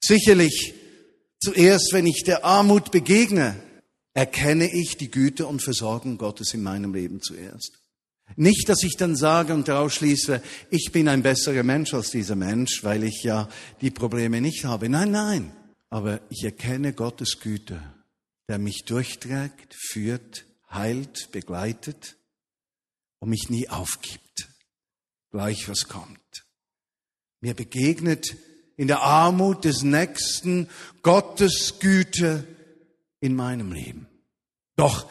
Sicherlich, 0.00 0.74
zuerst, 1.40 1.92
wenn 1.92 2.06
ich 2.06 2.24
der 2.24 2.44
Armut 2.44 2.90
begegne, 2.90 3.56
erkenne 4.12 4.68
ich 4.72 4.96
die 4.96 5.10
Güte 5.10 5.46
und 5.46 5.62
Versorgung 5.62 6.18
Gottes 6.18 6.52
in 6.54 6.62
meinem 6.62 6.92
Leben 6.92 7.22
zuerst. 7.22 7.78
Nicht, 8.34 8.68
dass 8.68 8.82
ich 8.82 8.96
dann 8.96 9.14
sage 9.14 9.54
und 9.54 9.68
daraus 9.68 9.94
schließe, 9.94 10.42
ich 10.70 10.90
bin 10.90 11.06
ein 11.06 11.22
besserer 11.22 11.62
Mensch 11.62 11.94
als 11.94 12.10
dieser 12.10 12.34
Mensch, 12.34 12.82
weil 12.82 13.04
ich 13.04 13.22
ja 13.22 13.48
die 13.80 13.92
Probleme 13.92 14.40
nicht 14.40 14.64
habe. 14.64 14.88
Nein, 14.88 15.12
nein. 15.12 15.52
Aber 15.90 16.20
ich 16.30 16.42
erkenne 16.42 16.92
Gottes 16.92 17.38
Güte, 17.40 17.80
der 18.48 18.58
mich 18.58 18.84
durchträgt, 18.84 19.72
führt, 19.72 20.44
heilt, 20.76 21.32
begleitet 21.32 22.16
und 23.18 23.30
mich 23.30 23.50
nie 23.50 23.68
aufgibt. 23.68 24.48
Gleich 25.30 25.68
was 25.68 25.88
kommt. 25.88 26.46
Mir 27.40 27.54
begegnet 27.54 28.36
in 28.76 28.86
der 28.86 29.02
Armut 29.02 29.64
des 29.64 29.82
Nächsten 29.82 30.68
Gottes 31.02 31.78
Güte 31.80 32.46
in 33.20 33.34
meinem 33.34 33.72
Leben. 33.72 34.06
Doch 34.76 35.10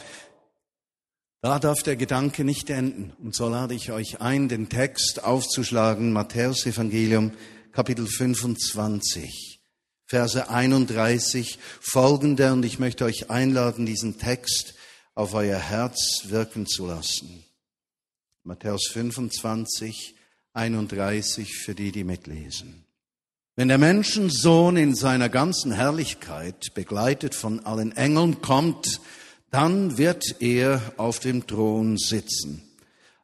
da 1.42 1.60
darf 1.60 1.84
der 1.84 1.96
Gedanke 1.96 2.44
nicht 2.44 2.72
enden. 2.72 3.14
Und 3.22 3.36
so 3.36 3.48
lade 3.48 3.76
ich 3.76 3.92
euch 3.92 4.20
ein, 4.20 4.50
den 4.50 4.68
Text 4.70 5.24
aufzuschlagen, 5.24 6.12
Matthäus 6.12 6.66
Evangelium, 6.66 7.34
Kapitel 7.72 8.08
25, 8.08 9.62
Verse 10.08 10.50
31 10.50 11.60
folgende. 11.82 12.52
Und 12.52 12.66
ich 12.66 12.80
möchte 12.80 13.06
euch 13.06 13.30
einladen, 13.30 13.86
diesen 13.86 14.18
Text 14.18 14.74
auf 15.16 15.34
euer 15.34 15.58
Herz 15.58 16.26
wirken 16.26 16.68
zu 16.68 16.86
lassen. 16.86 17.44
Matthäus 18.44 18.88
25, 18.92 20.16
31 20.54 21.56
für 21.56 21.74
die, 21.74 21.92
die 21.92 22.04
mitlesen. 22.04 22.84
Wenn 23.56 23.70
der 23.70 23.78
Menschensohn 23.78 24.76
in 24.76 24.94
seiner 24.94 25.30
ganzen 25.30 25.72
Herrlichkeit, 25.72 26.74
begleitet 26.74 27.34
von 27.34 27.62
allen 27.62 27.94
Engeln, 27.94 28.42
kommt, 28.42 29.00
dann 29.50 29.98
wird 29.98 30.42
er 30.42 30.82
auf 30.98 31.20
dem 31.20 31.48
Thron 31.48 31.98
sitzen. 31.98 32.62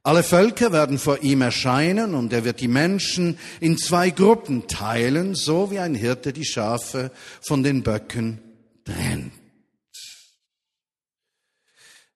Alle 0.03 0.23
Völker 0.23 0.71
werden 0.71 0.97
vor 0.97 1.21
ihm 1.21 1.41
erscheinen 1.41 2.15
und 2.15 2.31
er 2.33 2.45
wird 2.45 2.61
die 2.61 2.69
Menschen 2.69 3.37
in 3.59 3.77
zwei 3.77 4.09
Gruppen 4.09 4.67
teilen, 4.67 5.35
so 5.35 5.69
wie 5.69 5.79
ein 5.79 5.93
Hirte 5.93 6.33
die 6.33 6.45
Schafe 6.45 7.11
von 7.41 7.61
den 7.61 7.83
Böcken 7.83 8.39
trennt. 8.85 9.40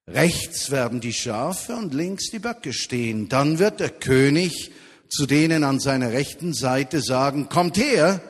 Rechts 0.07 0.69
werden 0.69 1.01
die 1.01 1.13
Schafe 1.13 1.75
und 1.75 1.93
links 1.93 2.29
die 2.29 2.39
Böcke 2.39 2.73
stehen. 2.73 3.27
Dann 3.27 3.57
wird 3.57 3.79
der 3.79 3.89
König 3.89 4.71
zu 5.09 5.25
denen 5.25 5.63
an 5.63 5.79
seiner 5.79 6.11
rechten 6.11 6.53
Seite 6.53 7.01
sagen, 7.01 7.49
kommt 7.49 7.77
her, 7.77 8.21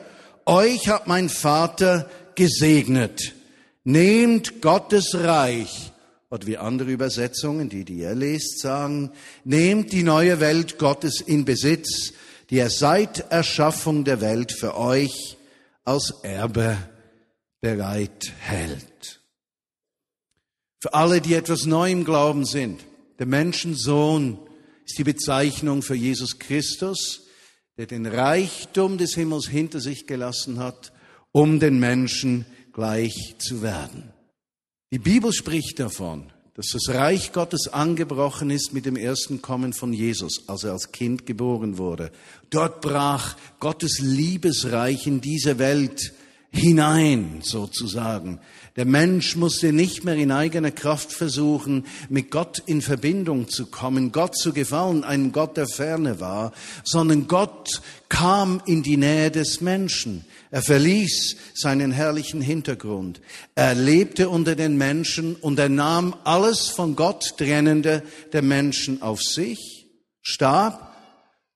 euch 0.44 0.88
hat 0.88 1.06
mein 1.06 1.28
Vater 1.28 2.08
gesegnet. 2.34 3.34
Nehmt 3.84 4.62
Gottes 4.62 5.14
Reich 5.14 5.92
oder 6.30 6.46
wie 6.46 6.56
andere 6.56 6.90
Übersetzungen, 6.90 7.68
die, 7.68 7.84
die 7.84 7.98
ihr 7.98 8.14
lest, 8.14 8.60
sagen, 8.60 9.12
nehmt 9.44 9.92
die 9.92 10.02
neue 10.02 10.40
Welt 10.40 10.78
Gottes 10.78 11.20
in 11.20 11.44
Besitz, 11.44 12.12
die 12.50 12.58
er 12.58 12.70
seit 12.70 13.30
Erschaffung 13.30 14.04
der 14.04 14.20
Welt 14.20 14.52
für 14.52 14.76
euch 14.76 15.36
als 15.84 16.12
Erbe 16.22 16.76
bereit 17.60 18.32
hält. 18.40 19.15
Für 20.80 20.94
alle, 20.94 21.20
die 21.20 21.34
etwas 21.34 21.66
neu 21.66 21.90
im 21.90 22.04
Glauben 22.04 22.44
sind, 22.44 22.84
der 23.18 23.26
Menschensohn 23.26 24.38
ist 24.84 24.98
die 24.98 25.04
Bezeichnung 25.04 25.82
für 25.82 25.94
Jesus 25.94 26.38
Christus, 26.38 27.22
der 27.76 27.86
den 27.86 28.06
Reichtum 28.06 28.98
des 28.98 29.14
Himmels 29.14 29.48
hinter 29.48 29.80
sich 29.80 30.06
gelassen 30.06 30.58
hat, 30.58 30.92
um 31.32 31.60
den 31.60 31.78
Menschen 31.78 32.46
gleich 32.72 33.36
zu 33.38 33.62
werden. 33.62 34.12
Die 34.92 34.98
Bibel 34.98 35.32
spricht 35.32 35.80
davon, 35.80 36.32
dass 36.54 36.68
das 36.68 36.94
Reich 36.94 37.32
Gottes 37.32 37.68
angebrochen 37.68 38.50
ist 38.50 38.72
mit 38.72 38.86
dem 38.86 38.96
ersten 38.96 39.42
Kommen 39.42 39.74
von 39.74 39.92
Jesus, 39.92 40.48
als 40.48 40.64
er 40.64 40.72
als 40.72 40.92
Kind 40.92 41.26
geboren 41.26 41.76
wurde. 41.76 42.12
Dort 42.48 42.80
brach 42.80 43.36
Gottes 43.60 43.98
Liebesreich 43.98 45.06
in 45.06 45.20
diese 45.20 45.58
Welt 45.58 46.14
hinein, 46.50 47.40
sozusagen. 47.42 48.40
Der 48.76 48.84
Mensch 48.84 49.36
musste 49.36 49.72
nicht 49.72 50.04
mehr 50.04 50.16
in 50.16 50.30
eigener 50.30 50.70
Kraft 50.70 51.10
versuchen, 51.10 51.86
mit 52.10 52.30
Gott 52.30 52.62
in 52.66 52.82
Verbindung 52.82 53.48
zu 53.48 53.66
kommen, 53.66 54.12
Gott 54.12 54.36
zu 54.36 54.52
gefallen, 54.52 55.02
einem 55.02 55.32
Gott, 55.32 55.56
der 55.56 55.66
ferne 55.66 56.20
war, 56.20 56.52
sondern 56.84 57.26
Gott 57.26 57.80
kam 58.10 58.60
in 58.66 58.82
die 58.82 58.98
Nähe 58.98 59.30
des 59.30 59.62
Menschen. 59.62 60.26
Er 60.50 60.60
verließ 60.60 61.36
seinen 61.54 61.90
herrlichen 61.90 62.42
Hintergrund. 62.42 63.22
Er 63.54 63.74
lebte 63.74 64.28
unter 64.28 64.54
den 64.54 64.76
Menschen 64.76 65.36
und 65.36 65.58
er 65.58 65.70
nahm 65.70 66.14
alles 66.24 66.68
von 66.68 66.96
Gott 66.96 67.38
trennende 67.38 68.02
der 68.34 68.42
Menschen 68.42 69.00
auf 69.00 69.22
sich, 69.22 69.86
starb, 70.20 70.94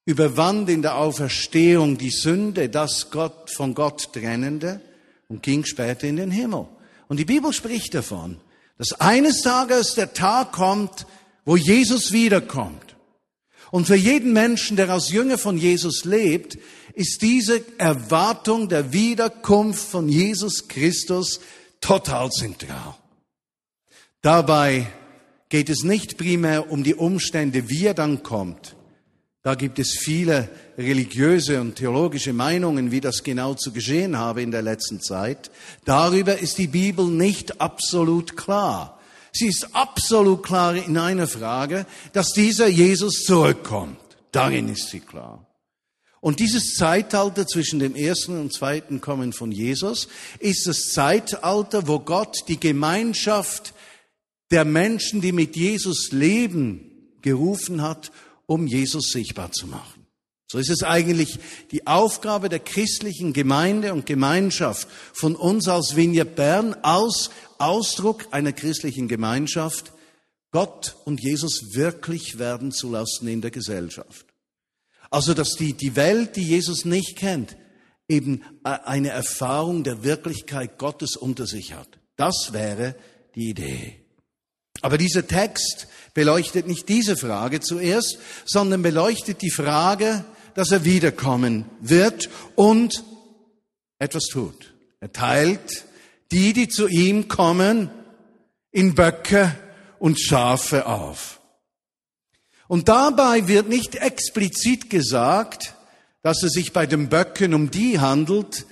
überwand 0.06 0.70
in 0.70 0.80
der 0.80 0.96
Auferstehung 0.96 1.98
die 1.98 2.10
Sünde, 2.10 2.70
das 2.70 3.10
Gott 3.10 3.50
von 3.50 3.74
Gott 3.74 4.14
trennende 4.14 4.80
und 5.28 5.42
ging 5.42 5.66
später 5.66 6.08
in 6.08 6.16
den 6.16 6.30
Himmel. 6.30 6.66
Und 7.10 7.16
die 7.16 7.24
Bibel 7.24 7.52
spricht 7.52 7.94
davon, 7.94 8.36
dass 8.78 8.92
eines 9.00 9.42
Tages 9.42 9.94
der 9.94 10.12
Tag 10.12 10.52
kommt, 10.52 11.06
wo 11.44 11.56
Jesus 11.56 12.12
wiederkommt. 12.12 12.94
Und 13.72 13.88
für 13.88 13.96
jeden 13.96 14.32
Menschen, 14.32 14.76
der 14.76 14.90
als 14.90 15.10
Jünger 15.10 15.36
von 15.36 15.58
Jesus 15.58 16.04
lebt, 16.04 16.56
ist 16.94 17.20
diese 17.22 17.64
Erwartung 17.78 18.68
der 18.68 18.92
Wiederkunft 18.92 19.82
von 19.82 20.08
Jesus 20.08 20.68
Christus 20.68 21.40
total 21.80 22.30
zentral. 22.30 22.94
Dabei 24.22 24.86
geht 25.48 25.68
es 25.68 25.82
nicht 25.82 26.16
primär 26.16 26.70
um 26.70 26.84
die 26.84 26.94
Umstände, 26.94 27.68
wie 27.68 27.86
er 27.86 27.94
dann 27.94 28.22
kommt. 28.22 28.76
Da 29.42 29.54
gibt 29.54 29.78
es 29.78 29.96
viele 29.98 30.50
religiöse 30.76 31.60
und 31.60 31.76
theologische 31.76 32.34
Meinungen, 32.34 32.90
wie 32.90 33.00
das 33.00 33.22
genau 33.22 33.54
zu 33.54 33.72
geschehen 33.72 34.18
habe 34.18 34.42
in 34.42 34.50
der 34.50 34.60
letzten 34.60 35.00
Zeit. 35.00 35.50
Darüber 35.86 36.38
ist 36.38 36.58
die 36.58 36.66
Bibel 36.66 37.06
nicht 37.06 37.60
absolut 37.60 38.36
klar. 38.36 39.00
Sie 39.32 39.46
ist 39.46 39.74
absolut 39.74 40.42
klar 40.42 40.74
in 40.74 40.98
einer 40.98 41.26
Frage, 41.26 41.86
dass 42.12 42.32
dieser 42.32 42.66
Jesus 42.66 43.22
zurückkommt. 43.22 43.98
Darin 44.30 44.68
ist 44.68 44.90
sie 44.90 45.00
klar. 45.00 45.46
Und 46.20 46.38
dieses 46.38 46.74
Zeitalter 46.74 47.46
zwischen 47.46 47.78
dem 47.78 47.96
ersten 47.96 48.38
und 48.38 48.52
zweiten 48.52 49.00
Kommen 49.00 49.32
von 49.32 49.52
Jesus 49.52 50.08
ist 50.38 50.66
das 50.66 50.92
Zeitalter, 50.92 51.88
wo 51.88 52.00
Gott 52.00 52.36
die 52.48 52.60
Gemeinschaft 52.60 53.72
der 54.50 54.66
Menschen, 54.66 55.22
die 55.22 55.32
mit 55.32 55.56
Jesus 55.56 56.12
leben, 56.12 57.14
gerufen 57.22 57.80
hat, 57.80 58.12
um 58.50 58.66
Jesus 58.66 59.12
sichtbar 59.12 59.52
zu 59.52 59.68
machen. 59.68 60.08
So 60.48 60.58
ist 60.58 60.70
es 60.70 60.82
eigentlich 60.82 61.38
die 61.70 61.86
Aufgabe 61.86 62.48
der 62.48 62.58
christlichen 62.58 63.32
Gemeinde 63.32 63.92
und 63.92 64.06
Gemeinschaft 64.06 64.88
von 65.12 65.36
uns 65.36 65.68
als 65.68 65.94
Vineyard 65.94 66.34
Bern 66.34 66.74
als 66.82 67.30
Ausdruck 67.58 68.26
einer 68.32 68.52
christlichen 68.52 69.06
Gemeinschaft, 69.06 69.92
Gott 70.50 70.96
und 71.04 71.22
Jesus 71.22 71.76
wirklich 71.76 72.40
werden 72.40 72.72
zu 72.72 72.90
lassen 72.90 73.28
in 73.28 73.40
der 73.40 73.52
Gesellschaft. 73.52 74.26
Also, 75.10 75.32
dass 75.32 75.50
die, 75.50 75.74
die 75.74 75.94
Welt, 75.94 76.34
die 76.34 76.42
Jesus 76.42 76.84
nicht 76.84 77.16
kennt, 77.16 77.56
eben 78.08 78.42
eine 78.64 79.10
Erfahrung 79.10 79.84
der 79.84 80.02
Wirklichkeit 80.02 80.76
Gottes 80.76 81.14
unter 81.14 81.46
sich 81.46 81.74
hat. 81.74 82.00
Das 82.16 82.52
wäre 82.52 82.96
die 83.36 83.50
Idee. 83.50 84.00
Aber 84.82 84.98
dieser 84.98 85.26
Text 85.26 85.86
beleuchtet 86.14 86.66
nicht 86.66 86.88
diese 86.88 87.16
Frage 87.16 87.60
zuerst, 87.60 88.18
sondern 88.44 88.82
beleuchtet 88.82 89.42
die 89.42 89.50
Frage, 89.50 90.24
dass 90.54 90.72
er 90.72 90.84
wiederkommen 90.84 91.64
wird 91.80 92.28
und 92.56 93.04
etwas 93.98 94.24
tut. 94.24 94.74
Er 95.00 95.12
teilt 95.12 95.84
die, 96.32 96.52
die 96.52 96.68
zu 96.68 96.88
ihm 96.88 97.28
kommen, 97.28 97.90
in 98.72 98.94
Böcke 98.94 99.54
und 99.98 100.20
Schafe 100.20 100.86
auf. 100.86 101.40
Und 102.68 102.88
dabei 102.88 103.48
wird 103.48 103.68
nicht 103.68 103.96
explizit 103.96 104.90
gesagt, 104.90 105.74
dass 106.22 106.42
es 106.42 106.52
sich 106.52 106.72
bei 106.72 106.86
den 106.86 107.08
Böcken 107.08 107.54
um 107.54 107.70
die 107.70 107.98
handelt, 107.98 108.66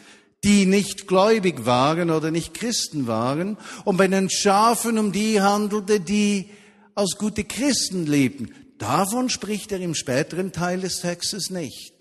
die 0.45 0.67
nicht 0.67 1.09
gläubig 1.09 1.67
waren 1.67 2.11
oder 2.11 2.31
nicht 2.31 2.55
Christen 2.55 3.07
waren, 3.09 3.57
und 3.85 3.97
bei 3.97 4.07
den 4.07 4.31
Schafen 4.31 4.99
um 4.99 5.11
die 5.11 5.41
handelte, 5.41 5.99
die 5.99 6.51
als 6.99 7.17
gute 7.17 7.45
Christen 7.45 8.07
lebten. 8.07 8.53
Davon 8.79 9.31
spricht 9.31 9.71
er 9.71 9.81
im 9.81 9.95
späteren 9.95 10.51
Teil 10.53 10.81
des 10.81 11.01
Textes 11.01 11.49
nicht. 11.49 11.95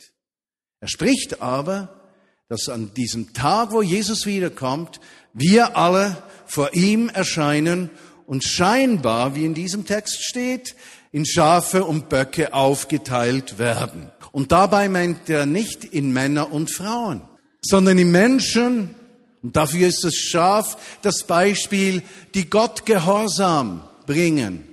Er 0.79 0.87
spricht 0.87 1.41
aber, 1.41 2.01
dass 2.49 2.67
an 2.67 2.93
diesem 2.95 3.33
Tag, 3.33 3.71
wo 3.71 3.81
Jesus 3.81 4.25
wiederkommt, 4.25 4.99
wir 5.33 5.77
alle 5.77 6.17
vor 6.47 6.73
ihm 6.73 7.09
erscheinen 7.09 7.91
und 8.25 8.43
scheinbar, 8.43 9.35
wie 9.35 9.45
in 9.45 9.53
diesem 9.53 9.85
Text 9.85 10.23
steht, 10.23 10.75
in 11.11 11.25
Schafe 11.25 11.83
und 11.83 12.09
Böcke 12.09 12.53
aufgeteilt 12.53 13.59
werden. 13.59 14.11
Und 14.31 14.51
dabei 14.51 14.89
meint 14.89 15.29
er 15.29 15.45
nicht 15.45 15.83
in 15.83 16.11
Männer 16.11 16.51
und 16.51 16.73
Frauen, 16.73 17.21
sondern 17.61 17.97
in 17.99 18.11
Menschen, 18.11 18.95
und 19.43 19.55
dafür 19.55 19.87
ist 19.87 20.03
das 20.03 20.15
Schaf 20.15 20.77
das 21.03 21.23
Beispiel, 21.23 22.01
die 22.33 22.49
Gott 22.49 22.85
Gehorsam 22.85 23.83
bringen. 24.07 24.66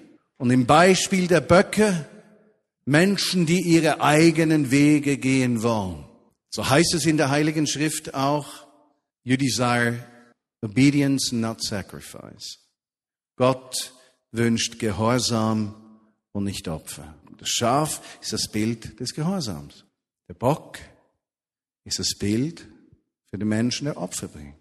Und 0.45 0.51
im 0.51 0.67
Beispiel 0.67 1.27
der 1.27 1.41
Böcke 1.41 2.07
Menschen, 2.85 3.47
die 3.47 3.63
ihre 3.63 4.03
eigenen 4.03 4.71
Wege 4.71 5.17
gehen 5.17 5.63
wollen. 5.63 6.05
So 6.51 6.69
heißt 6.69 6.93
es 6.93 7.07
in 7.07 7.17
der 7.17 7.31
Heiligen 7.31 7.67
Schrift 7.67 8.13
auch, 8.13 8.67
you 9.23 9.39
desire 9.39 10.05
obedience, 10.61 11.33
not 11.33 11.65
sacrifice. 11.65 12.59
Gott 13.37 13.95
wünscht 14.33 14.79
Gehorsam 14.79 15.75
und 16.33 16.45
nicht 16.45 16.69
Opfer. 16.69 17.15
Das 17.39 17.49
Schaf 17.49 18.03
ist 18.21 18.35
das 18.35 18.51
Bild 18.53 19.01
des 19.01 19.15
Gehorsams. 19.15 19.87
Der 20.29 20.35
Bock 20.35 20.79
ist 21.85 21.99
das 21.99 22.19
Bild 22.19 22.69
für 23.31 23.39
den 23.39 23.49
Menschen, 23.49 23.87
der 23.87 23.97
Opfer 23.97 24.29
bringt. 24.29 24.57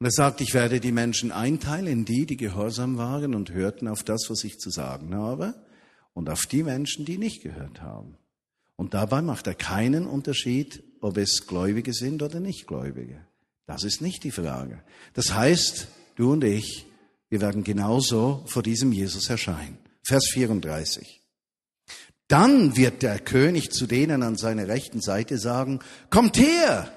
Und 0.00 0.06
er 0.06 0.12
sagt, 0.12 0.40
ich 0.40 0.54
werde 0.54 0.80
die 0.80 0.92
Menschen 0.92 1.30
einteilen 1.30 1.86
in 1.86 2.04
die, 2.06 2.24
die 2.24 2.38
gehorsam 2.38 2.96
waren 2.96 3.34
und 3.34 3.52
hörten 3.52 3.86
auf 3.86 4.02
das, 4.02 4.30
was 4.30 4.44
ich 4.44 4.58
zu 4.58 4.70
sagen 4.70 5.14
habe, 5.14 5.54
und 6.14 6.30
auf 6.30 6.46
die 6.46 6.62
Menschen, 6.62 7.04
die 7.04 7.18
nicht 7.18 7.42
gehört 7.42 7.82
haben. 7.82 8.16
Und 8.76 8.94
dabei 8.94 9.20
macht 9.20 9.46
er 9.46 9.54
keinen 9.54 10.06
Unterschied, 10.06 10.82
ob 11.02 11.18
es 11.18 11.46
Gläubige 11.46 11.92
sind 11.92 12.22
oder 12.22 12.40
Nichtgläubige. 12.40 13.26
Das 13.66 13.84
ist 13.84 14.00
nicht 14.00 14.24
die 14.24 14.30
Frage. 14.30 14.82
Das 15.12 15.34
heißt, 15.34 15.88
du 16.16 16.32
und 16.32 16.44
ich, 16.44 16.86
wir 17.28 17.42
werden 17.42 17.62
genauso 17.62 18.42
vor 18.46 18.62
diesem 18.62 18.92
Jesus 18.92 19.28
erscheinen. 19.28 19.76
Vers 20.02 20.30
34. 20.32 21.20
Dann 22.26 22.74
wird 22.74 23.02
der 23.02 23.18
König 23.18 23.70
zu 23.70 23.86
denen 23.86 24.22
an 24.22 24.36
seiner 24.36 24.66
rechten 24.66 25.02
Seite 25.02 25.36
sagen, 25.36 25.80
kommt 26.08 26.38
her, 26.38 26.90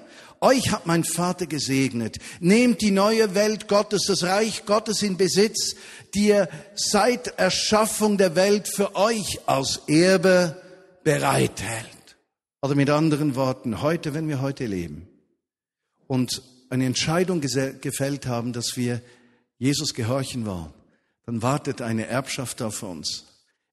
euch 0.44 0.70
hat 0.70 0.86
mein 0.86 1.04
Vater 1.04 1.46
gesegnet. 1.46 2.18
Nehmt 2.40 2.80
die 2.80 2.90
neue 2.90 3.34
Welt 3.34 3.66
Gottes, 3.66 4.04
das 4.06 4.22
Reich 4.22 4.66
Gottes 4.66 5.02
in 5.02 5.16
Besitz, 5.16 5.74
die 6.14 6.30
er 6.30 6.48
seit 6.74 7.38
Erschaffung 7.38 8.18
der 8.18 8.36
Welt 8.36 8.68
für 8.68 8.94
euch 8.94 9.40
als 9.46 9.82
Erbe 9.88 10.60
bereithält. 11.02 12.16
Oder 12.62 12.74
mit 12.74 12.90
anderen 12.90 13.34
Worten, 13.34 13.82
heute, 13.82 14.14
wenn 14.14 14.28
wir 14.28 14.40
heute 14.40 14.66
leben 14.66 15.08
und 16.06 16.42
eine 16.70 16.86
Entscheidung 16.86 17.40
gefällt 17.40 18.26
haben, 18.26 18.52
dass 18.52 18.76
wir 18.76 19.00
Jesus 19.58 19.94
gehorchen 19.94 20.46
wollen, 20.46 20.72
dann 21.26 21.42
wartet 21.42 21.82
eine 21.82 22.06
Erbschaft 22.06 22.62
auf 22.62 22.82
uns. 22.82 23.24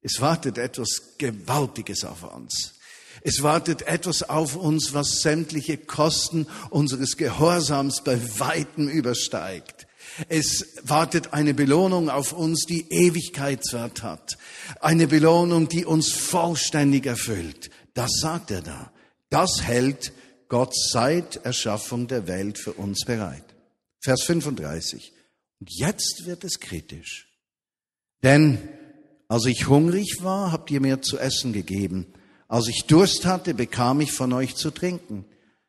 Es 0.01 0.19
wartet 0.19 0.57
etwas 0.57 1.17
Gewaltiges 1.17 2.03
auf 2.05 2.23
uns. 2.23 2.79
Es 3.23 3.43
wartet 3.43 3.83
etwas 3.83 4.23
auf 4.23 4.55
uns, 4.55 4.93
was 4.93 5.21
sämtliche 5.21 5.77
Kosten 5.77 6.47
unseres 6.69 7.17
Gehorsams 7.17 8.03
bei 8.03 8.19
weitem 8.39 8.89
übersteigt. 8.89 9.87
Es 10.27 10.65
wartet 10.83 11.33
eine 11.33 11.53
Belohnung 11.53 12.09
auf 12.09 12.33
uns, 12.33 12.65
die 12.65 12.91
Ewigkeitswert 12.91 14.03
hat. 14.03 14.37
Eine 14.79 15.07
Belohnung, 15.07 15.69
die 15.69 15.85
uns 15.85 16.11
vollständig 16.11 17.05
erfüllt. 17.05 17.69
Das 17.93 18.11
sagt 18.19 18.51
er 18.51 18.61
da. 18.61 18.91
Das 19.29 19.61
hält 19.61 20.11
Gott 20.49 20.75
seit 20.75 21.37
Erschaffung 21.45 22.07
der 22.07 22.27
Welt 22.27 22.57
für 22.57 22.73
uns 22.73 23.05
bereit. 23.05 23.45
Vers 24.01 24.23
35. 24.23 25.13
Und 25.59 25.69
jetzt 25.71 26.25
wird 26.25 26.43
es 26.43 26.59
kritisch. 26.59 27.27
Denn 28.23 28.57
als 29.27 29.45
ich 29.45 29.67
hungrig 29.67 30.17
war, 30.23 30.51
habt 30.51 30.71
ihr 30.71 30.81
mir 30.81 31.01
zu 31.01 31.17
essen 31.17 31.53
gegeben. 31.53 32.13
Als 32.51 32.67
ich 32.67 32.83
Durst 32.85 33.25
hatte, 33.25 33.53
bekam 33.53 34.01
ich 34.01 34.11
von 34.11 34.33
euch 34.33 34.57
zu 34.57 34.71
trinken. 34.71 35.23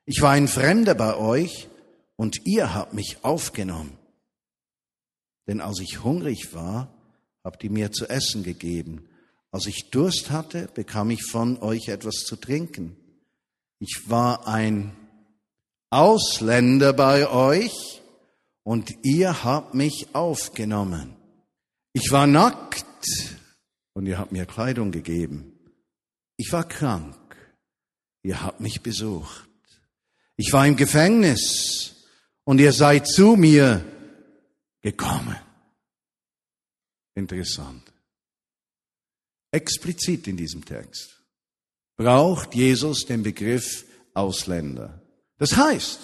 Ich 0.05 0.21
war 0.21 0.33
ein 0.33 0.49
Fremder 0.49 0.97
bei 0.97 1.17
euch 1.17 1.69
und 2.17 2.45
ihr 2.45 2.75
habt 2.75 2.93
mich 2.93 3.19
aufgenommen. 3.23 3.97
Denn 5.47 5.61
als 5.61 5.79
ich 5.79 6.03
hungrig 6.03 6.55
war, 6.55 6.93
habt 7.45 7.63
ihr 7.63 7.71
mir 7.71 7.93
zu 7.93 8.09
essen 8.09 8.43
gegeben. 8.43 9.09
Als 9.53 9.67
ich 9.67 9.91
Durst 9.91 10.33
hatte, 10.33 10.69
bekam 10.75 11.11
ich 11.11 11.23
von 11.25 11.63
euch 11.63 11.87
etwas 11.87 12.25
zu 12.25 12.35
trinken. 12.35 12.97
Ich 13.79 14.03
war 14.07 14.49
ein 14.49 14.91
Ausländer 15.91 16.93
bei 16.93 17.29
euch 17.29 18.03
und 18.65 18.91
ihr 19.05 19.45
habt 19.45 19.75
mich 19.75 20.09
aufgenommen. 20.15 21.15
Ich 21.93 22.11
war 22.11 22.27
nackt 22.27 22.85
und 23.93 24.07
ihr 24.07 24.19
habt 24.19 24.33
mir 24.33 24.47
Kleidung 24.47 24.91
gegeben. 24.91 25.52
Ich 26.45 26.53
war 26.53 26.69
krank, 26.69 27.37
ihr 28.25 28.43
habt 28.43 28.59
mich 28.59 28.83
besucht. 28.83 29.49
Ich 30.37 30.53
war 30.53 30.67
im 30.67 30.75
Gefängnis 30.75 32.09
und 32.43 32.59
ihr 32.59 32.73
seid 32.73 33.07
zu 33.07 33.37
mir 33.37 33.85
gekommen. 34.81 35.39
Interessant. 37.15 37.85
Explizit 39.53 40.27
in 40.27 40.37
diesem 40.37 40.65
Text 40.65 41.23
braucht 41.97 42.57
Jesus 42.57 43.07
den 43.07 43.23
Begriff 43.23 43.85
Ausländer. 44.13 45.01
Das 45.39 45.57
heißt, 45.57 46.01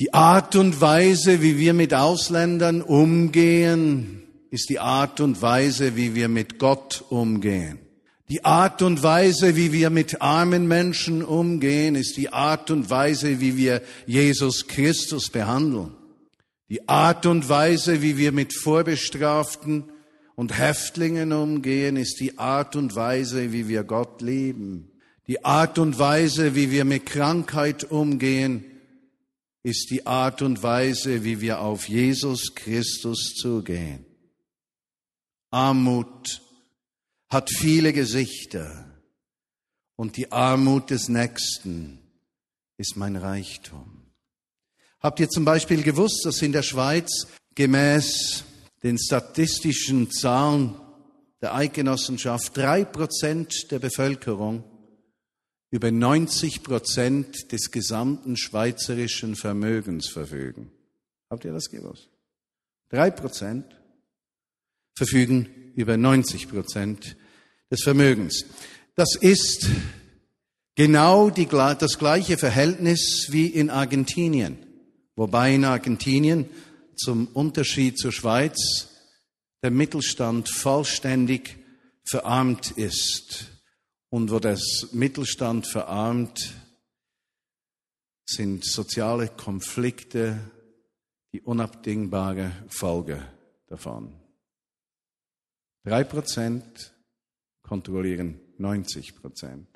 die 0.00 0.12
Art 0.12 0.56
und 0.56 0.80
Weise, 0.80 1.42
wie 1.42 1.58
wir 1.58 1.74
mit 1.74 1.94
Ausländern 1.94 2.82
umgehen, 2.82 4.24
ist 4.50 4.68
die 4.68 4.80
Art 4.80 5.20
und 5.20 5.40
Weise, 5.40 5.94
wie 5.94 6.16
wir 6.16 6.28
mit 6.28 6.58
Gott 6.58 7.04
umgehen. 7.08 7.78
Die 8.30 8.44
Art 8.44 8.82
und 8.82 9.02
Weise, 9.02 9.56
wie 9.56 9.72
wir 9.72 9.88
mit 9.88 10.20
armen 10.20 10.68
Menschen 10.68 11.22
umgehen, 11.24 11.94
ist 11.94 12.18
die 12.18 12.30
Art 12.30 12.70
und 12.70 12.90
Weise, 12.90 13.40
wie 13.40 13.56
wir 13.56 13.80
Jesus 14.06 14.66
Christus 14.66 15.30
behandeln. 15.30 15.94
Die 16.68 16.86
Art 16.86 17.24
und 17.24 17.48
Weise, 17.48 18.02
wie 18.02 18.18
wir 18.18 18.32
mit 18.32 18.52
Vorbestraften 18.52 19.84
und 20.34 20.58
Häftlingen 20.58 21.32
umgehen, 21.32 21.96
ist 21.96 22.20
die 22.20 22.38
Art 22.38 22.76
und 22.76 22.94
Weise, 22.94 23.52
wie 23.52 23.66
wir 23.66 23.82
Gott 23.82 24.20
lieben. 24.20 24.90
Die 25.26 25.42
Art 25.46 25.78
und 25.78 25.98
Weise, 25.98 26.54
wie 26.54 26.70
wir 26.70 26.84
mit 26.84 27.06
Krankheit 27.06 27.84
umgehen, 27.84 28.62
ist 29.62 29.90
die 29.90 30.06
Art 30.06 30.42
und 30.42 30.62
Weise, 30.62 31.24
wie 31.24 31.40
wir 31.40 31.60
auf 31.60 31.88
Jesus 31.88 32.54
Christus 32.54 33.34
zugehen. 33.34 34.04
Armut 35.50 36.42
hat 37.28 37.50
viele 37.50 37.92
Gesichter 37.92 38.84
und 39.96 40.16
die 40.16 40.32
Armut 40.32 40.90
des 40.90 41.08
Nächsten 41.08 41.98
ist 42.76 42.96
mein 42.96 43.16
Reichtum. 43.16 44.06
Habt 45.00 45.20
ihr 45.20 45.28
zum 45.28 45.44
Beispiel 45.44 45.82
gewusst, 45.82 46.24
dass 46.24 46.42
in 46.42 46.52
der 46.52 46.62
Schweiz 46.62 47.26
gemäß 47.54 48.44
den 48.82 48.98
statistischen 48.98 50.10
Zahlen 50.10 50.74
der 51.40 51.54
Eidgenossenschaft 51.54 52.56
drei 52.56 52.84
Prozent 52.84 53.70
der 53.70 53.78
Bevölkerung 53.78 54.64
über 55.70 55.90
90 55.90 56.62
Prozent 56.62 57.52
des 57.52 57.70
gesamten 57.70 58.36
schweizerischen 58.36 59.36
Vermögens 59.36 60.08
verfügen? 60.08 60.72
Habt 61.30 61.44
ihr 61.44 61.52
das 61.52 61.68
gewusst? 61.68 62.08
Drei 62.88 63.10
Prozent 63.10 63.66
verfügen 64.96 65.67
über 65.78 65.96
90 65.96 66.48
Prozent 66.48 67.16
des 67.70 67.84
Vermögens. 67.84 68.44
Das 68.96 69.14
ist 69.14 69.68
genau 70.74 71.30
die, 71.30 71.46
das 71.46 71.98
gleiche 72.00 72.36
Verhältnis 72.36 73.28
wie 73.30 73.46
in 73.46 73.70
Argentinien, 73.70 74.58
wobei 75.14 75.54
in 75.54 75.64
Argentinien 75.64 76.46
zum 76.96 77.28
Unterschied 77.28 77.96
zur 77.96 78.10
Schweiz 78.10 78.88
der 79.62 79.70
Mittelstand 79.70 80.48
vollständig 80.48 81.56
verarmt 82.04 82.72
ist. 82.72 83.46
Und 84.10 84.32
wo 84.32 84.40
das 84.40 84.88
Mittelstand 84.90 85.68
verarmt, 85.68 86.54
sind 88.26 88.64
soziale 88.64 89.28
Konflikte 89.28 90.40
die 91.32 91.40
unabdingbare 91.40 92.50
Folge 92.68 93.24
davon. 93.68 94.17
Drei 95.84 96.04
Prozent 96.04 96.92
kontrollieren 97.62 98.40
90 98.58 99.16
Prozent. 99.16 99.68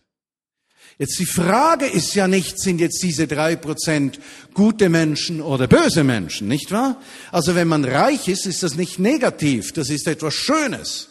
Jetzt 0.99 1.19
die 1.19 1.27
Frage 1.27 1.87
ist 1.87 2.15
ja 2.15 2.29
nicht, 2.29 2.59
sind 2.59 2.81
jetzt 2.81 3.03
diese 3.03 3.27
drei 3.27 3.57
Prozent 3.57 4.19
gute 4.53 4.89
Menschen 4.89 5.41
oder 5.41 5.69
böse 5.69 6.05
Menschen, 6.05 6.49
nicht 6.49 6.71
wahr? 6.71 7.01
Also 7.31 7.55
wenn 7.55 7.69
man 7.69 7.85
reich 7.85 8.29
ist, 8.29 8.47
ist 8.47 8.63
das 8.63 8.75
nicht 8.75 8.99
negativ, 8.99 9.73
das 9.73 9.91
ist 9.91 10.07
etwas 10.07 10.35
Schönes. 10.35 11.09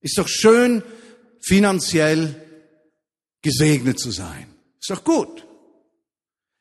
Ist 0.00 0.18
doch 0.18 0.28
schön, 0.28 0.82
finanziell 1.42 2.34
gesegnet 3.42 3.98
zu 4.00 4.10
sein. 4.10 4.46
Ist 4.80 4.90
doch 4.90 5.04
gut. 5.04 5.46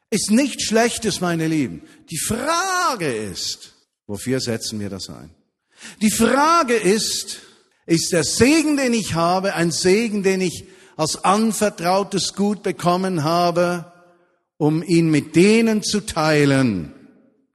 Ist 0.09 0.31
nicht 0.31 0.61
Schlechtes, 0.61 1.21
meine 1.21 1.47
Lieben. 1.47 1.81
Die 2.09 2.19
Frage 2.19 3.13
ist, 3.13 3.73
wofür 4.05 4.39
setzen 4.39 4.79
wir 4.79 4.89
das 4.89 5.09
ein? 5.09 5.31
Die 6.01 6.11
Frage 6.11 6.75
ist, 6.75 7.39
ist 7.85 8.11
der 8.11 8.23
Segen, 8.23 8.77
den 8.77 8.93
ich 8.93 9.13
habe, 9.13 9.55
ein 9.55 9.71
Segen, 9.71 10.23
den 10.23 10.41
ich 10.41 10.65
als 10.97 11.23
anvertrautes 11.23 12.33
Gut 12.33 12.63
bekommen 12.63 13.23
habe, 13.23 13.91
um 14.57 14.81
ihn 14.83 15.09
mit 15.09 15.35
denen 15.35 15.83
zu 15.83 16.01
teilen, 16.01 16.93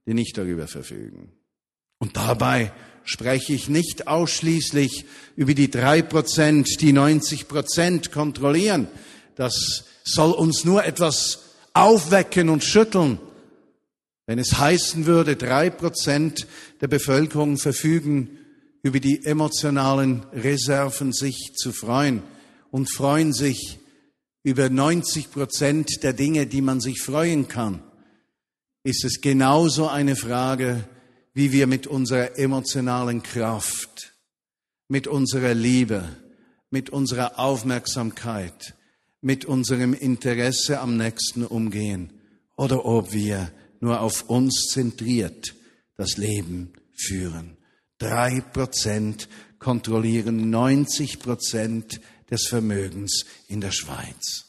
die 0.05 0.13
nicht 0.13 0.37
darüber 0.37 0.67
verfügen. 0.67 1.31
Und 1.97 2.17
dabei 2.17 2.71
spreche 3.03 3.53
ich 3.53 3.67
nicht 3.67 4.07
ausschließlich 4.07 5.05
über 5.35 5.53
die 5.53 5.71
drei 5.71 6.01
Prozent, 6.01 6.81
die 6.81 6.93
90 6.93 7.47
Prozent 7.47 8.11
kontrollieren. 8.11 8.87
Das 9.35 9.85
soll 10.03 10.31
uns 10.31 10.65
nur 10.65 10.85
etwas 10.85 11.39
aufwecken 11.73 12.49
und 12.49 12.63
schütteln. 12.63 13.19
Wenn 14.31 14.39
es 14.39 14.57
heißen 14.57 15.07
würde, 15.07 15.35
drei 15.35 15.69
Prozent 15.69 16.47
der 16.79 16.87
Bevölkerung 16.87 17.57
verfügen 17.57 18.29
über 18.81 19.01
die 19.01 19.25
emotionalen 19.25 20.23
Reserven, 20.31 21.11
sich 21.11 21.51
zu 21.57 21.73
freuen 21.73 22.23
und 22.71 22.89
freuen 22.89 23.33
sich 23.33 23.79
über 24.43 24.69
90 24.69 25.31
Prozent 25.31 26.03
der 26.03 26.13
Dinge, 26.13 26.47
die 26.47 26.61
man 26.61 26.79
sich 26.79 27.01
freuen 27.01 27.49
kann, 27.49 27.83
ist 28.85 29.03
es 29.03 29.19
genauso 29.19 29.89
eine 29.89 30.15
Frage, 30.15 30.85
wie 31.33 31.51
wir 31.51 31.67
mit 31.67 31.85
unserer 31.85 32.39
emotionalen 32.39 33.23
Kraft, 33.23 34.13
mit 34.87 35.07
unserer 35.07 35.53
Liebe, 35.53 36.07
mit 36.69 36.89
unserer 36.89 37.37
Aufmerksamkeit, 37.37 38.75
mit 39.19 39.43
unserem 39.43 39.93
Interesse 39.93 40.79
am 40.79 40.95
Nächsten 40.95 41.45
umgehen 41.45 42.13
oder 42.55 42.85
ob 42.85 43.11
wir 43.11 43.51
nur 43.81 43.99
auf 43.99 44.29
uns 44.29 44.67
zentriert 44.71 45.55
das 45.97 46.17
Leben 46.17 46.73
führen. 46.95 47.57
Drei 47.97 48.41
Prozent 48.41 49.27
kontrollieren 49.59 50.49
90 50.49 51.19
Prozent 51.19 51.99
des 52.31 52.47
Vermögens 52.47 53.25
in 53.47 53.61
der 53.61 53.71
Schweiz. 53.71 54.45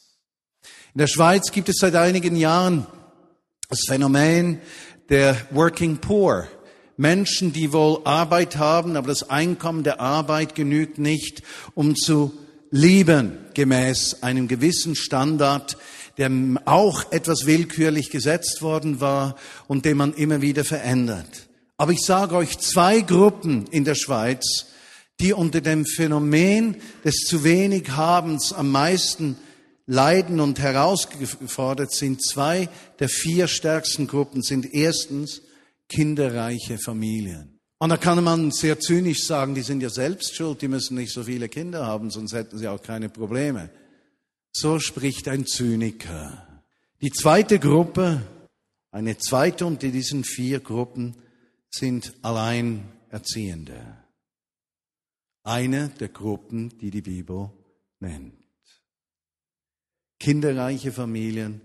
In 0.94 0.98
der 0.98 1.06
Schweiz 1.06 1.50
gibt 1.50 1.68
es 1.68 1.76
seit 1.78 1.94
einigen 1.94 2.36
Jahren 2.36 2.86
das 3.68 3.80
Phänomen 3.86 4.60
der 5.08 5.36
Working 5.50 5.98
Poor. 5.98 6.48
Menschen, 6.96 7.52
die 7.52 7.72
wohl 7.72 8.02
Arbeit 8.04 8.56
haben, 8.56 8.96
aber 8.96 9.08
das 9.08 9.28
Einkommen 9.28 9.82
der 9.82 10.00
Arbeit 10.00 10.54
genügt 10.54 10.98
nicht, 10.98 11.42
um 11.74 11.96
zu 11.96 12.32
leben 12.70 13.38
gemäß 13.54 14.22
einem 14.22 14.48
gewissen 14.48 14.94
Standard, 14.94 15.76
der 16.18 16.30
auch 16.64 17.10
etwas 17.12 17.46
willkürlich 17.46 18.10
gesetzt 18.10 18.62
worden 18.62 19.00
war 19.00 19.36
und 19.68 19.84
den 19.84 19.96
man 19.96 20.14
immer 20.14 20.42
wieder 20.42 20.64
verändert. 20.64 21.48
Aber 21.76 21.92
ich 21.92 22.04
sage 22.04 22.36
euch 22.36 22.58
zwei 22.58 23.00
Gruppen 23.00 23.66
in 23.70 23.84
der 23.84 23.94
Schweiz, 23.94 24.66
die 25.20 25.32
unter 25.32 25.60
dem 25.60 25.84
Phänomen 25.84 26.76
des 27.04 27.24
zu 27.26 27.44
wenig 27.44 27.90
Habens 27.90 28.52
am 28.52 28.70
meisten 28.70 29.36
leiden 29.86 30.40
und 30.40 30.58
herausgefordert 30.58 31.92
sind. 31.92 32.22
Zwei 32.22 32.68
der 32.98 33.08
vier 33.08 33.48
stärksten 33.48 34.06
Gruppen 34.06 34.42
sind 34.42 34.72
erstens 34.72 35.42
kinderreiche 35.88 36.78
Familien. 36.78 37.58
Und 37.78 37.88
da 37.88 37.96
kann 37.96 38.22
man 38.22 38.52
sehr 38.52 38.78
zynisch 38.78 39.24
sagen, 39.24 39.54
die 39.56 39.62
sind 39.62 39.80
ja 39.80 39.90
selbst 39.90 40.36
schuld, 40.36 40.62
die 40.62 40.68
müssen 40.68 40.96
nicht 40.96 41.12
so 41.12 41.24
viele 41.24 41.48
Kinder 41.48 41.84
haben, 41.84 42.10
sonst 42.10 42.32
hätten 42.32 42.56
sie 42.56 42.68
auch 42.68 42.80
keine 42.80 43.08
Probleme. 43.08 43.70
So 44.54 44.78
spricht 44.78 45.28
ein 45.28 45.46
Zyniker. 45.46 46.46
Die 47.00 47.10
zweite 47.10 47.58
Gruppe, 47.58 48.22
eine 48.90 49.16
zweite 49.16 49.64
unter 49.64 49.88
diesen 49.88 50.24
vier 50.24 50.60
Gruppen, 50.60 51.16
sind 51.70 52.12
Alleinerziehende. 52.20 53.96
Eine 55.42 55.88
der 55.88 56.08
Gruppen, 56.08 56.78
die 56.78 56.90
die 56.90 57.00
Bibel 57.00 57.50
nennt. 57.98 58.34
Kinderreiche 60.20 60.92
Familien 60.92 61.62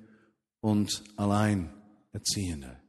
und 0.61 1.03
Alleinerziehende. 1.17 2.79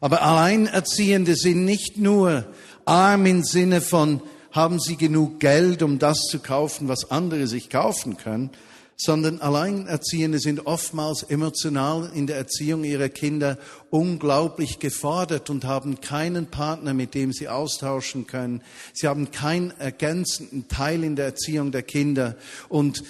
Aber 0.00 0.22
Alleinerziehende 0.22 1.34
sind 1.34 1.64
nicht 1.64 1.98
nur 1.98 2.54
arm 2.84 3.26
im 3.26 3.42
Sinne 3.42 3.80
von, 3.80 4.22
haben 4.52 4.78
sie 4.78 4.96
genug 4.96 5.40
Geld, 5.40 5.82
um 5.82 5.98
das 5.98 6.18
zu 6.30 6.38
kaufen, 6.38 6.86
was 6.86 7.10
andere 7.10 7.48
sich 7.48 7.70
kaufen 7.70 8.16
können, 8.16 8.50
sondern 8.96 9.40
Alleinerziehende 9.40 10.38
sind 10.38 10.66
oftmals 10.66 11.22
emotional 11.24 12.10
in 12.14 12.26
der 12.26 12.36
Erziehung 12.36 12.84
ihrer 12.84 13.08
Kinder 13.08 13.58
unglaublich 13.90 14.78
gefordert 14.78 15.50
und 15.50 15.64
haben 15.64 16.00
keinen 16.00 16.46
Partner, 16.46 16.94
mit 16.94 17.14
dem 17.14 17.32
sie 17.32 17.48
austauschen 17.48 18.26
können. 18.26 18.62
Sie 18.92 19.08
haben 19.08 19.30
keinen 19.30 19.72
ergänzenden 19.78 20.68
Teil 20.68 21.04
in 21.04 21.16
der 21.16 21.26
Erziehung 21.26 21.72
der 21.72 21.82
Kinder 21.82 22.36
und 22.68 23.02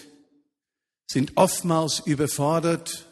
sind 1.06 1.32
oftmals 1.36 2.00
überfordert 2.06 3.06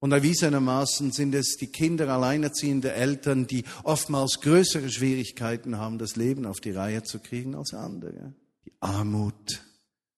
und 0.00 0.12
erwiesenermaßen 0.12 1.12
sind 1.12 1.34
es 1.34 1.58
die 1.58 1.66
Kinder 1.66 2.08
alleinerziehende 2.08 2.92
Eltern, 2.92 3.46
die 3.46 3.64
oftmals 3.84 4.40
größere 4.40 4.88
Schwierigkeiten 4.88 5.76
haben, 5.76 5.98
das 5.98 6.16
Leben 6.16 6.46
auf 6.46 6.60
die 6.60 6.70
Reihe 6.70 7.02
zu 7.02 7.18
kriegen 7.18 7.54
als 7.54 7.74
andere. 7.74 8.32
Die 8.64 8.72
Armut 8.80 9.62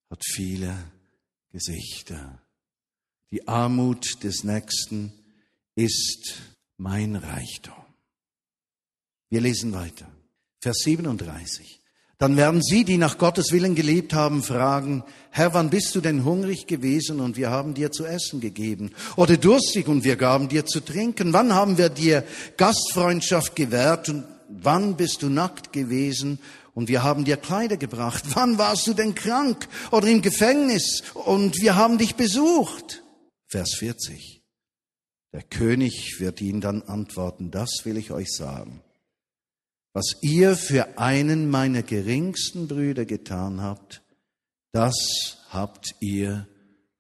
hat 0.09 0.23
viele 0.25 0.73
Gesichter. 1.53 2.41
Die 3.31 3.47
Armut 3.47 4.23
des 4.25 4.43
Nächsten 4.43 5.13
ist 5.75 6.35
mein 6.79 7.17
Reichtum. 7.17 7.75
Wir 9.31 9.41
lesen 9.41 9.73
weiter. 9.73 10.07
Vers 10.61 10.79
37. 10.85 11.81
Dann 12.19 12.37
werden 12.37 12.63
sie, 12.63 12.85
die 12.85 12.99
nach 12.99 13.19
Gottes 13.19 13.51
Willen 13.51 13.75
gelebt 13.75 14.15
haben, 14.15 14.43
fragen, 14.43 15.03
Herr, 15.31 15.55
wann 15.55 15.71
bist 15.71 15.95
du 15.95 16.01
denn 16.01 16.25
hungrig 16.25 16.67
gewesen 16.67 17.21
und 17.21 17.37
wir 17.37 17.51
haben 17.51 17.75
dir 17.75 17.91
zu 17.91 18.07
essen 18.07 18.41
gegeben? 18.41 18.93
Oder 19.17 19.37
durstig 19.37 19.89
und 19.89 20.05
wir 20.05 20.17
gaben 20.17 20.49
dir 20.49 20.65
zu 20.65 20.81
trinken? 20.81 21.33
Wann 21.33 21.53
haben 21.53 21.79
wir 21.79 21.89
dir 21.89 22.25
Gastfreundschaft 22.57 23.57
gewährt 23.57 24.09
und 24.09 24.25
wann 24.49 24.97
bist 24.97 25.23
du 25.23 25.31
nackt 25.31 25.73
gewesen 25.73 26.39
und 26.75 26.89
wir 26.89 27.03
haben 27.03 27.25
dir 27.25 27.37
Kleider 27.37 27.77
gebracht. 27.77 28.25
Wann 28.35 28.59
warst 28.59 28.87
du 28.87 28.95
denn 28.95 29.15
krank 29.15 29.69
oder 29.91 30.07
im 30.09 30.23
Gefängnis 30.23 31.03
und 31.15 31.61
wir 31.61 31.77
haben 31.77 31.99
dich 31.99 32.15
besucht? 32.15 33.03
Vers 33.47 33.75
40. 33.79 34.43
Der 35.33 35.43
König 35.43 36.17
wird 36.19 36.41
ihnen 36.41 36.61
dann 36.61 36.83
antworten, 36.83 37.51
das 37.51 37.85
will 37.85 37.97
ich 37.97 38.11
euch 38.11 38.33
sagen. 38.33 38.83
Was 39.95 40.17
ihr 40.23 40.57
für 40.57 40.99
einen 40.99 41.51
meiner 41.51 41.83
geringsten 41.83 42.69
Brüder 42.69 43.05
getan 43.05 43.61
habt, 43.61 44.03
das 44.73 45.39
habt 45.51 45.95
ihr 46.01 46.49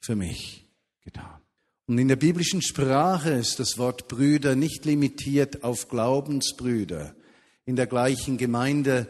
für 0.00 0.14
mich 0.14 0.66
getan. 1.02 1.40
Und 1.86 1.98
in 1.98 2.08
der 2.08 2.16
biblischen 2.16 2.62
Sprache 2.62 3.30
ist 3.30 3.58
das 3.60 3.78
Wort 3.78 4.08
Brüder 4.08 4.54
nicht 4.54 4.84
limitiert 4.84 5.64
auf 5.64 5.88
Glaubensbrüder 5.88 7.14
in 7.64 7.76
der 7.76 7.86
gleichen 7.86 8.36
Gemeinde 8.36 9.08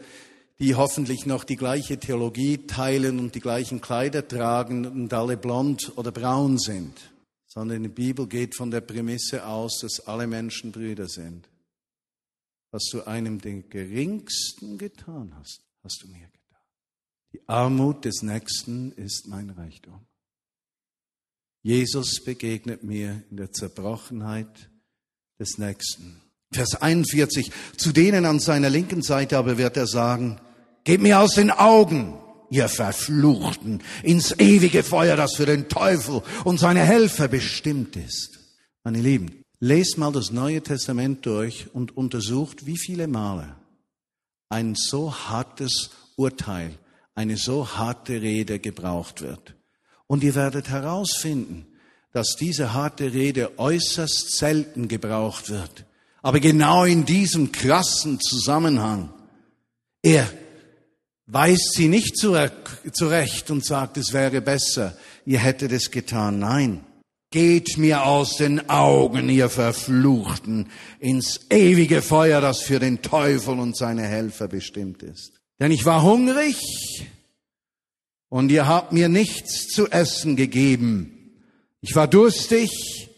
die 0.59 0.75
hoffentlich 0.75 1.25
noch 1.25 1.43
die 1.43 1.55
gleiche 1.55 1.99
Theologie 1.99 2.65
teilen 2.67 3.19
und 3.19 3.35
die 3.35 3.39
gleichen 3.39 3.81
Kleider 3.81 4.27
tragen 4.27 4.85
und 4.85 5.13
alle 5.13 5.37
blond 5.37 5.91
oder 5.97 6.11
braun 6.11 6.57
sind, 6.57 7.11
sondern 7.47 7.83
die 7.83 7.89
Bibel 7.89 8.27
geht 8.27 8.55
von 8.55 8.71
der 8.71 8.81
Prämisse 8.81 9.45
aus, 9.45 9.79
dass 9.81 10.07
alle 10.07 10.27
Menschen 10.27 10.71
Brüder 10.71 11.07
sind. 11.07 11.49
Was 12.71 12.85
du 12.91 13.05
einem 13.05 13.39
den 13.39 13.69
geringsten 13.69 14.77
getan 14.77 15.33
hast, 15.35 15.61
hast 15.83 16.01
du 16.03 16.07
mir 16.07 16.27
getan. 16.27 16.61
Die 17.33 17.41
Armut 17.47 18.05
des 18.05 18.21
Nächsten 18.23 18.91
ist 18.93 19.27
mein 19.27 19.51
Reichtum. 19.51 20.05
Jesus 21.61 22.23
begegnet 22.23 22.83
mir 22.83 23.23
in 23.29 23.37
der 23.37 23.51
Zerbrochenheit 23.51 24.69
des 25.39 25.57
Nächsten. 25.57 26.22
Vers 26.53 26.81
41, 26.81 27.51
zu 27.77 27.91
denen 27.91 28.25
an 28.25 28.39
seiner 28.39 28.69
linken 28.69 29.01
Seite 29.01 29.37
aber 29.37 29.57
wird 29.57 29.77
er 29.77 29.87
sagen, 29.87 30.39
Geht 30.83 31.01
mir 31.01 31.19
aus 31.19 31.35
den 31.35 31.49
Augen, 31.49 32.19
ihr 32.49 32.67
Verfluchten, 32.67 33.81
ins 34.03 34.37
ewige 34.37 34.83
Feuer, 34.83 35.15
das 35.15 35.35
für 35.35 35.45
den 35.45 35.69
Teufel 35.69 36.21
und 36.43 36.59
seine 36.59 36.81
Helfer 36.81 37.29
bestimmt 37.29 37.95
ist. 37.95 38.39
Meine 38.83 38.99
Lieben, 38.99 39.43
lest 39.59 39.97
mal 39.97 40.11
das 40.11 40.31
Neue 40.31 40.61
Testament 40.61 41.25
durch 41.25 41.67
und 41.73 41.95
untersucht, 41.95 42.65
wie 42.65 42.77
viele 42.77 43.07
Male 43.07 43.55
ein 44.49 44.75
so 44.75 45.11
hartes 45.13 45.89
Urteil, 46.15 46.77
eine 47.15 47.37
so 47.37 47.67
harte 47.77 48.21
Rede 48.21 48.59
gebraucht 48.59 49.21
wird. 49.21 49.55
Und 50.05 50.21
ihr 50.23 50.35
werdet 50.35 50.69
herausfinden, 50.69 51.65
dass 52.11 52.35
diese 52.35 52.73
harte 52.73 53.13
Rede 53.13 53.57
äußerst 53.57 54.37
selten 54.37 54.89
gebraucht 54.89 55.49
wird. 55.49 55.85
Aber 56.23 56.39
genau 56.39 56.85
in 56.85 57.05
diesem 57.05 57.51
krassen 57.51 58.19
Zusammenhang. 58.19 59.13
Er 60.01 60.27
weist 61.27 61.73
sie 61.73 61.89
nicht 61.89 62.17
zurecht 62.17 63.51
und 63.51 63.65
sagt, 63.65 63.97
es 63.97 64.13
wäre 64.13 64.41
besser, 64.41 64.97
ihr 65.25 65.39
hättet 65.39 65.71
es 65.73 65.91
getan. 65.91 66.39
Nein, 66.39 66.85
geht 67.29 67.77
mir 67.77 68.05
aus 68.05 68.37
den 68.37 68.69
Augen, 68.69 69.27
ihr 69.27 69.49
Verfluchten, 69.49 70.69
ins 70.99 71.41
ewige 71.49 72.01
Feuer, 72.01 72.39
das 72.39 72.61
für 72.61 72.79
den 72.79 73.01
Teufel 73.01 73.59
und 73.59 73.75
seine 73.75 74.03
Helfer 74.03 74.47
bestimmt 74.47 75.03
ist. 75.03 75.33
Denn 75.59 75.71
ich 75.71 75.85
war 75.85 76.03
hungrig 76.03 77.05
und 78.29 78.49
ihr 78.49 78.65
habt 78.65 78.93
mir 78.93 79.09
nichts 79.09 79.67
zu 79.67 79.89
essen 79.89 80.35
gegeben. 80.35 81.35
Ich 81.81 81.95
war 81.95 82.07
durstig, 82.07 83.09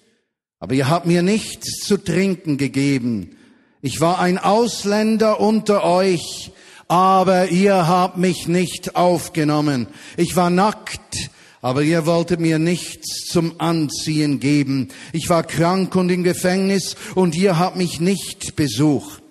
aber 0.59 0.73
ihr 0.73 0.89
habt 0.89 1.05
mir 1.05 1.21
nichts 1.21 1.85
zu 1.85 1.97
trinken 1.97 2.57
gegeben. 2.57 3.37
Ich 3.81 4.01
war 4.01 4.19
ein 4.19 4.37
Ausländer 4.37 5.39
unter 5.39 5.83
euch 5.83 6.51
aber 6.87 7.49
ihr 7.49 7.87
habt 7.87 8.17
mich 8.17 8.47
nicht 8.47 8.95
aufgenommen. 8.95 9.87
Ich 10.17 10.35
war 10.35 10.49
nackt, 10.49 11.29
aber 11.61 11.81
ihr 11.81 12.05
wolltet 12.05 12.39
mir 12.39 12.59
nichts 12.59 13.25
zum 13.25 13.59
Anziehen 13.59 14.39
geben. 14.39 14.89
Ich 15.11 15.29
war 15.29 15.43
krank 15.43 15.95
und 15.95 16.09
im 16.09 16.23
Gefängnis 16.23 16.95
und 17.15 17.35
ihr 17.35 17.57
habt 17.57 17.75
mich 17.75 17.99
nicht 17.99 18.55
besucht. 18.55 19.23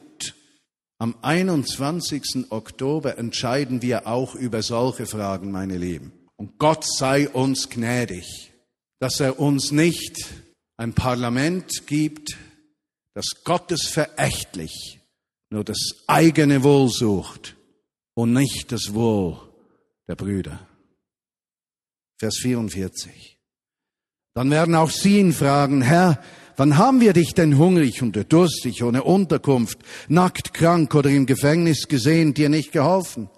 Am 0.99 1.15
21. 1.23 2.51
Oktober 2.51 3.19
entscheiden 3.19 3.83
wir 3.83 4.07
auch 4.07 4.35
über 4.35 4.63
solche 4.63 5.07
Fragen, 5.07 5.51
meine 5.51 5.77
Lieben. 5.77 6.13
Und 6.37 6.59
Gott 6.59 6.85
sei 6.85 7.29
uns 7.29 7.69
gnädig, 7.69 8.53
dass 8.99 9.21
er 9.21 9.39
uns 9.39 9.71
nicht 9.71 10.27
ein 10.77 10.93
Parlament 10.93 11.87
gibt, 11.87 12.37
das 13.15 13.27
Gottes 13.45 13.87
verächtlich 13.87 15.01
nur 15.51 15.65
das 15.65 15.79
eigene 16.09 16.65
Wohl 16.65 16.89
sucht 16.89 17.57
und 18.15 18.33
nicht 18.33 18.73
das 18.73 18.93
Wohl 18.93 19.39
der 20.09 20.17
Brüder. 20.17 20.67
Vers 22.19 22.39
44. 22.43 23.39
Dann 24.35 24.51
werden 24.51 24.75
auch 24.75 24.91
sie 24.91 25.21
ihn 25.21 25.33
fragen, 25.33 25.81
Herr, 25.83 26.21
wann 26.57 26.77
haben 26.77 27.01
wir 27.01 27.13
dich 27.13 27.35
denn 27.35 27.57
hungrig 27.57 28.03
und 28.03 28.33
durstig, 28.33 28.83
ohne 28.83 29.05
Unterkunft, 29.05 29.79
nackt, 30.09 30.55
krank 30.55 30.93
oder 30.95 31.11
im 31.11 31.27
Gefängnis 31.27 31.87
gesehen, 31.87 32.35
dir 32.35 32.49
nicht 32.49 32.73
geholfen? 32.73 33.31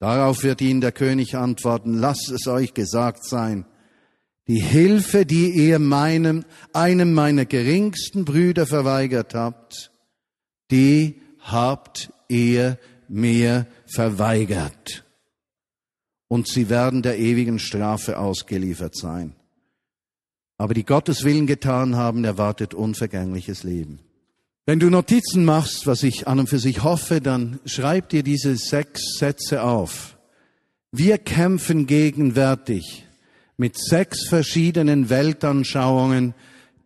Darauf 0.00 0.42
wird 0.42 0.60
ihnen 0.60 0.80
der 0.80 0.92
König 0.92 1.36
antworten, 1.36 1.94
lasst 1.94 2.30
es 2.30 2.48
euch 2.48 2.74
gesagt 2.74 3.24
sein, 3.24 3.64
die 4.48 4.60
Hilfe, 4.60 5.26
die 5.26 5.50
ihr 5.50 5.78
meinem, 5.78 6.44
einem 6.72 7.12
meiner 7.12 7.44
geringsten 7.44 8.24
Brüder 8.24 8.66
verweigert 8.66 9.34
habt, 9.34 9.90
die 10.70 11.20
habt 11.40 12.12
ihr 12.28 12.78
mir 13.08 13.66
verweigert. 13.86 15.04
Und 16.28 16.48
sie 16.48 16.68
werden 16.68 17.02
der 17.02 17.18
ewigen 17.18 17.58
Strafe 17.58 18.18
ausgeliefert 18.18 18.96
sein. 18.96 19.34
Aber 20.58 20.74
die 20.74 20.84
Gottes 20.84 21.22
Willen 21.24 21.46
getan 21.46 21.96
haben, 21.96 22.24
erwartet 22.24 22.74
unvergängliches 22.74 23.62
Leben. 23.62 24.00
Wenn 24.64 24.80
du 24.80 24.90
Notizen 24.90 25.44
machst, 25.44 25.86
was 25.86 26.02
ich 26.02 26.26
an 26.26 26.40
und 26.40 26.48
für 26.48 26.58
sich 26.58 26.82
hoffe, 26.82 27.20
dann 27.20 27.60
schreib 27.64 28.08
dir 28.08 28.24
diese 28.24 28.56
sechs 28.56 29.18
Sätze 29.18 29.62
auf. 29.62 30.18
Wir 30.90 31.18
kämpfen 31.18 31.86
gegenwärtig 31.86 33.05
mit 33.56 33.78
sechs 33.78 34.28
verschiedenen 34.28 35.08
Weltanschauungen, 35.08 36.34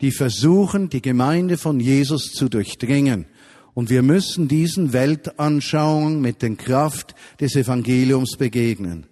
die 0.00 0.12
versuchen, 0.12 0.88
die 0.88 1.02
Gemeinde 1.02 1.58
von 1.58 1.80
Jesus 1.80 2.32
zu 2.32 2.48
durchdringen. 2.48 3.26
Und 3.74 3.90
wir 3.90 4.02
müssen 4.02 4.48
diesen 4.48 4.92
Weltanschauungen 4.92 6.20
mit 6.20 6.42
der 6.42 6.54
Kraft 6.56 7.14
des 7.40 7.56
Evangeliums 7.56 8.36
begegnen. 8.36 9.06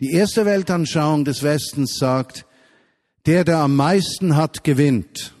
Die 0.00 0.12
erste 0.12 0.44
Weltanschauung 0.44 1.24
des 1.24 1.42
Westens 1.42 1.96
sagt, 1.96 2.46
der, 3.26 3.44
der 3.44 3.58
am 3.58 3.76
meisten 3.76 4.36
hat, 4.36 4.64
gewinnt. 4.64 5.34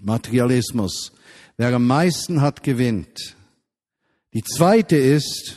Materialismus. 0.00 1.12
Wer 1.56 1.74
am 1.74 1.86
meisten 1.86 2.40
hat, 2.40 2.62
gewinnt. 2.62 3.36
Die 4.32 4.42
zweite 4.42 4.96
ist, 4.96 5.56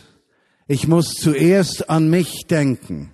ich 0.67 0.87
muss 0.87 1.13
zuerst 1.13 1.89
an 1.89 2.09
mich 2.09 2.45
denken. 2.47 3.11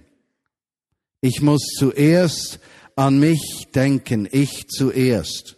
Ich 1.22 1.42
muss 1.42 1.62
zuerst 1.78 2.60
an 2.96 3.20
mich 3.20 3.68
denken, 3.74 4.28
ich 4.32 4.68
zuerst. 4.68 5.56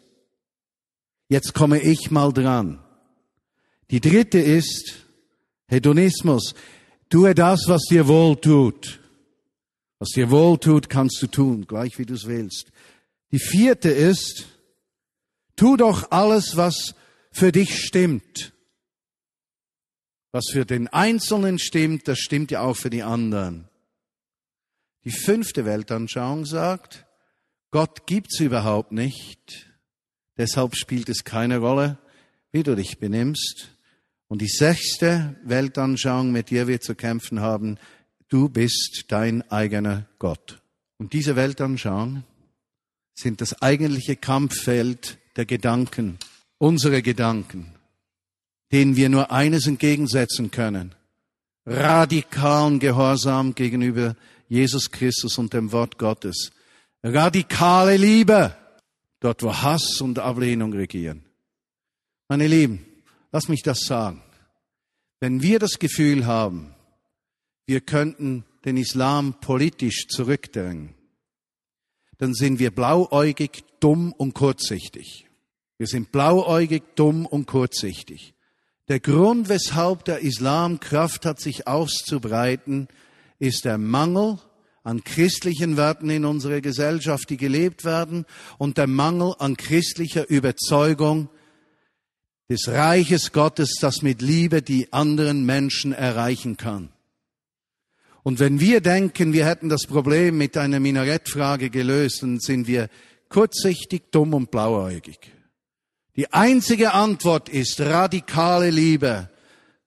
Jetzt 1.30 1.54
komme 1.54 1.82
ich 1.82 2.12
mal 2.12 2.32
dran. 2.32 2.84
Die 3.90 4.02
dritte 4.02 4.40
ist 4.40 4.96
Hedonismus. 5.68 6.54
Tue 7.10 7.34
das, 7.34 7.68
was 7.68 7.84
dir 7.90 8.08
wohl 8.08 8.36
tut. 8.36 9.00
Was 10.00 10.10
dir 10.10 10.30
wohl 10.30 10.58
tut, 10.58 10.90
kannst 10.90 11.22
du 11.22 11.28
tun, 11.28 11.66
gleich 11.66 11.98
wie 11.98 12.06
du 12.06 12.14
es 12.14 12.26
willst. 12.26 12.72
Die 13.32 13.40
vierte 13.40 13.90
ist, 13.90 14.48
tu 15.56 15.78
doch 15.78 16.12
alles, 16.12 16.58
was 16.58 16.94
für 17.32 17.52
dich 17.52 17.80
stimmt. 17.80 18.52
Was 20.32 20.50
für 20.52 20.66
den 20.66 20.88
Einzelnen 20.88 21.58
stimmt, 21.58 22.08
das 22.08 22.20
stimmt 22.20 22.52
ja 22.52 22.62
auch 22.62 22.76
für 22.76 22.90
die 22.90 23.04
anderen. 23.04 23.70
Die 25.06 25.12
fünfte 25.12 25.66
Weltanschauung 25.66 26.46
sagt, 26.46 27.06
Gott 27.72 28.06
gibt's 28.08 28.40
überhaupt 28.40 28.92
nicht, 28.92 29.70
deshalb 30.38 30.76
spielt 30.76 31.10
es 31.10 31.24
keine 31.24 31.58
Rolle, 31.58 31.98
wie 32.52 32.64
du 32.64 32.76
dich 32.76 33.00
benimmst. 33.00 33.70
Und 34.28 34.42
die 34.42 34.48
sechste 34.48 35.36
Weltanschauung, 35.44 36.32
mit 36.32 36.52
der 36.52 36.68
wir 36.68 36.80
zu 36.80 36.96
kämpfen 36.96 37.42
haben, 37.42 37.78
du 38.30 38.48
bist 38.48 39.06
dein 39.10 39.42
eigener 39.52 40.08
Gott. 40.20 40.62
Und 40.98 41.14
diese 41.14 41.36
Weltanschauung 41.36 42.24
sind 43.14 43.42
das 43.42 43.62
eigentliche 43.62 44.16
Kampffeld 44.16 45.18
der 45.36 45.46
Gedanken, 45.46 46.18
unsere 46.58 47.02
Gedanken, 47.02 47.74
denen 48.72 48.96
wir 48.96 49.10
nur 49.10 49.32
eines 49.32 49.68
entgegensetzen 49.68 50.52
können. 50.52 50.96
Radikalen 51.66 52.80
Gehorsam 52.80 53.56
gegenüber 53.56 54.16
Jesus 54.54 54.92
Christus 54.92 55.40
und 55.40 55.52
dem 55.52 55.72
Wort 55.72 55.98
Gottes. 55.98 56.52
Radikale 57.02 57.98
Liebe, 57.98 58.56
dort 59.20 59.42
wo 59.42 59.52
Hass 59.52 60.00
und 60.00 60.20
Ablehnung 60.20 60.74
regieren. 60.74 61.26
Meine 62.28 62.46
Lieben, 62.46 62.86
lass 63.32 63.48
mich 63.48 63.64
das 63.64 63.80
sagen. 63.80 64.22
Wenn 65.20 65.42
wir 65.42 65.58
das 65.58 65.80
Gefühl 65.80 66.28
haben, 66.28 66.76
wir 67.66 67.82
könnten 67.82 68.46
den 68.64 68.78
Islam 68.78 69.40
politisch 69.40 70.08
zurückdrängen, 70.08 70.94
dann 72.20 72.36
sind 72.36 72.60
wir 72.60 72.70
blauäugig, 72.70 73.64
dumm 73.80 74.14
und 74.14 74.36
kurzsichtig. 74.36 75.26
Wir 75.80 75.88
sind 75.88 76.12
blauäugig, 76.12 76.84
dumm 76.96 77.26
und 77.26 77.48
kurzsichtig. 77.48 78.36
Der 78.88 79.00
Grund, 79.00 79.50
weshalb 79.50 80.06
der 80.06 80.20
Islam 80.20 80.80
Kraft 80.80 81.26
hat, 81.26 81.40
sich 81.40 81.68
auszubreiten, 81.68 82.88
ist 83.44 83.66
der 83.66 83.78
Mangel 83.78 84.40
an 84.84 85.04
christlichen 85.04 85.76
Werten 85.76 86.10
in 86.10 86.24
unserer 86.24 86.62
Gesellschaft, 86.62 87.30
die 87.30 87.38
gelebt 87.38 87.84
werden, 87.84 88.26
und 88.58 88.78
der 88.78 88.88
Mangel 88.88 89.36
an 89.38 89.58
christlicher 89.58 90.30
Überzeugung 90.30 91.30
des 92.50 92.70
Reiches 92.70 93.34
Gottes, 93.34 93.76
das 93.82 94.02
mit 94.02 94.22
Liebe 94.22 94.62
die 94.62 94.92
anderen 94.94 95.46
Menschen 95.46 95.92
erreichen 95.92 96.56
kann. 96.56 96.90
Und 98.24 98.40
wenn 98.40 98.62
wir 98.62 98.80
denken, 98.80 99.34
wir 99.34 99.46
hätten 99.46 99.68
das 99.68 99.88
Problem 99.88 100.38
mit 100.38 100.56
einer 100.56 100.80
Minarettfrage 100.80 101.70
gelöst, 101.70 102.24
dann 102.24 102.40
sind 102.40 102.68
wir 102.68 102.90
kurzsichtig, 103.28 104.04
dumm 104.12 104.34
und 104.34 104.52
blauäugig. 104.52 105.20
Die 106.16 106.32
einzige 106.32 106.94
Antwort 106.94 107.50
ist 107.50 107.82
radikale 107.82 108.70
Liebe 108.70 109.30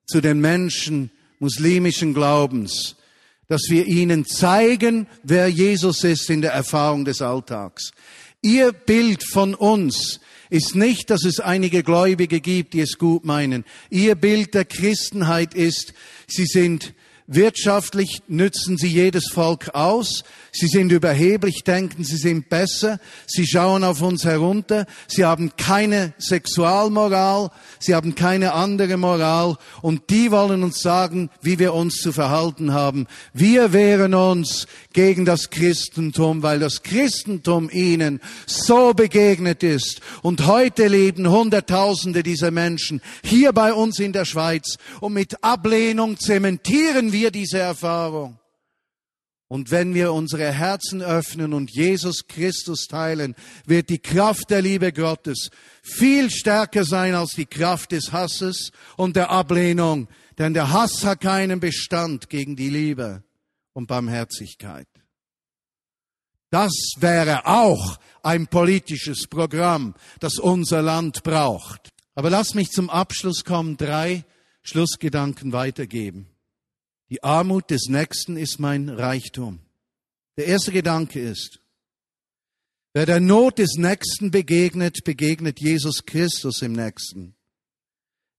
zu 0.07 0.21
den 0.21 0.41
Menschen 0.41 1.11
muslimischen 1.39 2.13
Glaubens, 2.13 2.97
dass 3.49 3.63
wir 3.69 3.87
ihnen 3.87 4.27
zeigen, 4.27 5.07
wer 5.23 5.49
Jesus 5.49 6.05
ist 6.05 6.29
in 6.31 6.43
der 6.43 6.53
Erfahrung 6.53 7.05
des 7.05 7.23
Alltags. 7.23 7.93
Ihr 8.43 8.73
Bild 8.73 9.25
von 9.25 9.55
uns 9.55 10.21
ist 10.51 10.75
nicht, 10.75 11.11
dass 11.11 11.25
es 11.25 11.41
einige 11.41 11.83
Gläubige 11.83 12.41
gibt, 12.41 12.75
die 12.75 12.81
es 12.81 12.99
gut 12.99 13.25
meinen. 13.25 13.65
Ihr 13.91 14.15
Bild 14.15 14.55
der 14.55 14.65
Christenheit 14.65 15.55
ist, 15.55 15.95
sie 16.27 16.47
sind 16.47 16.95
Wirtschaftlich 17.29 18.23
nützen 18.29 18.79
sie 18.79 18.87
jedes 18.87 19.31
Volk 19.33 19.71
aus. 19.75 20.23
Sie 20.59 20.69
sind 20.69 20.91
überheblich, 20.91 21.65
denken, 21.65 22.03
sie 22.03 22.17
sind 22.17 22.49
besser. 22.49 22.99
Sie 23.27 23.47
schauen 23.47 23.85
auf 23.85 24.01
uns 24.01 24.25
herunter. 24.25 24.87
Sie 25.07 25.23
haben 25.23 25.55
keine 25.59 26.15
Sexualmoral. 26.17 27.51
Sie 27.79 27.95
haben 27.95 28.15
keine 28.15 28.55
andere 28.55 28.97
Moral. 28.97 29.59
Und 29.83 30.09
die 30.09 30.31
wollen 30.31 30.63
uns 30.63 30.81
sagen, 30.81 31.29
wie 31.43 31.59
wir 31.59 31.75
uns 31.75 31.97
zu 31.97 32.11
verhalten 32.11 32.73
haben. 32.73 33.07
Wir 33.35 33.75
wehren 33.75 34.15
uns 34.15 34.67
gegen 34.95 35.27
das 35.27 35.51
Christentum, 35.51 36.43
weil 36.43 36.59
das 36.59 36.83
Christentum 36.83 37.69
ihnen 37.71 38.19
so 38.47 38.95
begegnet 38.95 39.63
ist. 39.63 40.01
Und 40.23 40.47
heute 40.47 40.89
leben 40.89 41.29
Hunderttausende 41.29 42.23
dieser 42.23 42.51
Menschen 42.51 43.03
hier 43.23 43.53
bei 43.53 43.75
uns 43.75 43.99
in 43.99 44.15
der 44.15 44.25
Schweiz. 44.25 44.79
Und 45.01 45.13
mit 45.13 45.45
Ablehnung 45.45 46.19
zementieren 46.19 47.13
wir 47.13 47.31
diese 47.31 47.59
Erfahrung. 47.59 48.39
Und 49.49 49.71
wenn 49.71 49.95
wir 49.95 50.13
unsere 50.13 50.51
Herzen 50.51 51.03
öffnen 51.03 51.53
und 51.53 51.71
Jesus 51.71 52.27
Christus 52.27 52.89
teilen, 52.89 53.37
wird 53.65 53.91
die 53.91 54.01
Kraft 54.01 54.51
der 54.51 54.61
Liebe 54.61 54.93
Gottes 54.93 55.51
viel 55.83 56.31
stärker 56.31 56.85
sein 56.85 57.15
als 57.15 57.33
die 57.33 57.47
Kraft 57.47 57.93
des 57.93 58.13
Hasses 58.13 58.73
und 58.97 59.15
der 59.15 59.31
Ablehnung. 59.31 60.09
Denn 60.37 60.53
der 60.53 60.73
Hass 60.73 61.05
hat 61.05 61.21
keinen 61.21 61.61
Bestand 61.61 62.29
gegen 62.29 62.57
die 62.57 62.71
Liebe 62.71 63.23
und 63.73 63.87
Barmherzigkeit. 63.87 64.89
Das 66.51 66.73
wäre 66.99 67.47
auch 67.47 67.99
ein 68.23 68.49
politisches 68.49 69.29
Programm, 69.29 69.95
das 70.19 70.39
unser 70.39 70.83
Land 70.83 71.23
braucht. 71.23 71.91
Aber 72.15 72.31
lass 72.31 72.55
mich 72.55 72.71
zum 72.71 72.91
Abschluss 72.91 73.45
kommen, 73.45 73.77
drei 73.77 74.25
Schlussgedanken 74.63 75.53
weitergeben. 75.53 76.36
Die 77.11 77.23
Armut 77.23 77.71
des 77.71 77.87
Nächsten 77.89 78.37
ist 78.37 78.59
mein 78.59 78.89
Reichtum. 78.89 79.61
Der 80.37 80.47
erste 80.47 80.73
Gedanke 80.73 81.21
ist, 81.21 81.61
wer 82.93 83.07
der 83.07 83.21
Not 83.21 83.59
des 83.59 83.77
Nächsten 83.77 84.31
begegnet, 84.31 85.05
begegnet 85.05 85.61
Jesus 85.61 86.05
Christus 86.05 86.63
im 86.63 86.73
Nächsten, 86.73 87.35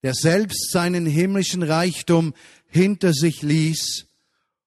der 0.03 0.13
selbst 0.13 0.71
seinen 0.71 1.05
himmlischen 1.05 1.63
Reichtum 1.63 2.33
hinter 2.67 3.13
sich 3.13 3.41
ließ, 3.41 4.05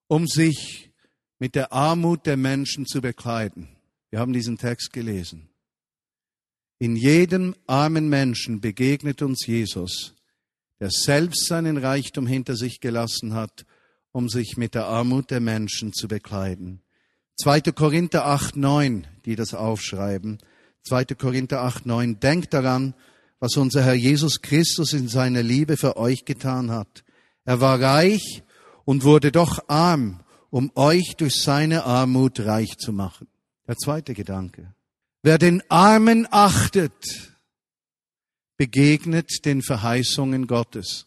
um 0.09 0.27
sich 0.27 0.91
mit 1.39 1.55
der 1.55 1.73
Armut 1.73 2.27
der 2.27 2.37
Menschen 2.37 2.87
zu 2.87 3.01
bekleiden. 3.01 3.69
Wir 4.11 4.19
haben 4.19 4.33
diesen 4.33 4.59
Text 4.59 4.93
gelesen. 4.93 5.49
In 6.79 6.97
jedem 6.97 7.55
armen 7.67 8.09
Menschen 8.09 8.61
begegnet 8.63 9.21
uns 9.21 9.47
Jesus, 9.47 10.15
der 10.81 10.91
selbst 10.91 11.47
seinen 11.47 11.77
Reichtum 11.77 12.27
hinter 12.27 12.57
sich 12.57 12.81
gelassen 12.81 13.35
hat, 13.35 13.67
um 14.13 14.29
sich 14.29 14.57
mit 14.57 14.75
der 14.75 14.87
Armut 14.87 15.31
der 15.31 15.41
Menschen 15.41 15.93
zu 15.93 16.09
bekleiden. 16.09 16.83
2. 17.41 17.61
Korinther 17.73 18.27
8, 18.27 18.57
9, 18.57 19.07
die 19.25 19.37
das 19.37 19.55
aufschreiben. 19.55 20.39
2. 20.85 21.05
Korinther 21.17 21.63
8, 21.63 21.87
9. 21.87 22.21
Denkt 22.21 22.53
daran, 22.53 22.95
was 23.39 23.57
unser 23.57 23.83
Herr 23.83 23.95
Jesus 23.95 24.43
Christus 24.43 24.93
in 24.93 25.09
seiner 25.09 25.43
Liebe 25.43 25.77
für 25.77 25.97
euch 25.97 26.25
getan 26.25 26.71
hat. 26.71 27.05
Er 27.45 27.61
war 27.61 27.81
reich 27.81 28.43
und 28.85 29.05
wurde 29.05 29.33
doch 29.33 29.69
arm, 29.69 30.21
um 30.51 30.71
euch 30.75 31.15
durch 31.17 31.41
seine 31.41 31.85
Armut 31.85 32.41
reich 32.41 32.77
zu 32.77 32.93
machen. 32.93 33.29
Der 33.67 33.77
zweite 33.77 34.15
Gedanke. 34.15 34.75
Wer 35.23 35.39
den 35.39 35.63
Armen 35.71 36.27
achtet, 36.31 37.33
begegnet 38.57 39.45
den 39.45 39.63
Verheißungen 39.63 40.47
Gottes. 40.47 41.07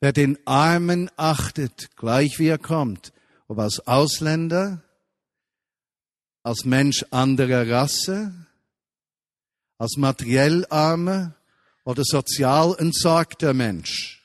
Wer 0.00 0.12
den 0.12 0.38
Armen 0.46 1.10
achtet, 1.16 1.96
gleich 1.96 2.38
wie 2.38 2.48
er 2.48 2.58
kommt, 2.58 3.12
ob 3.48 3.58
als 3.58 3.86
Ausländer, 3.86 4.82
als 6.42 6.64
Mensch 6.64 7.04
anderer 7.10 7.68
Rasse, 7.68 8.32
als 9.76 9.96
materiell 9.96 10.66
armer 10.70 11.34
oder 11.84 12.02
sozial 12.04 12.76
entsorgter 12.78 13.54
Mensch. 13.54 14.22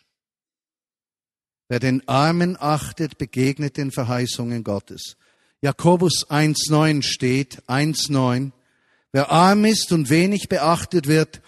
Wer 1.70 1.80
den 1.80 2.08
Armen 2.08 2.56
achtet, 2.60 3.18
begegnet 3.18 3.78
den 3.78 3.92
Verheißungen 3.92 4.64
Gottes. 4.64 5.16
Jakobus 5.62 6.28
1.9 6.30 7.02
steht, 7.04 7.64
1.9, 7.68 8.52
wer 9.12 9.32
arm 9.32 9.66
ist 9.66 9.92
und 9.92 10.10
wenig 10.10 10.50
beachtet 10.50 11.08
wird, 11.08 11.42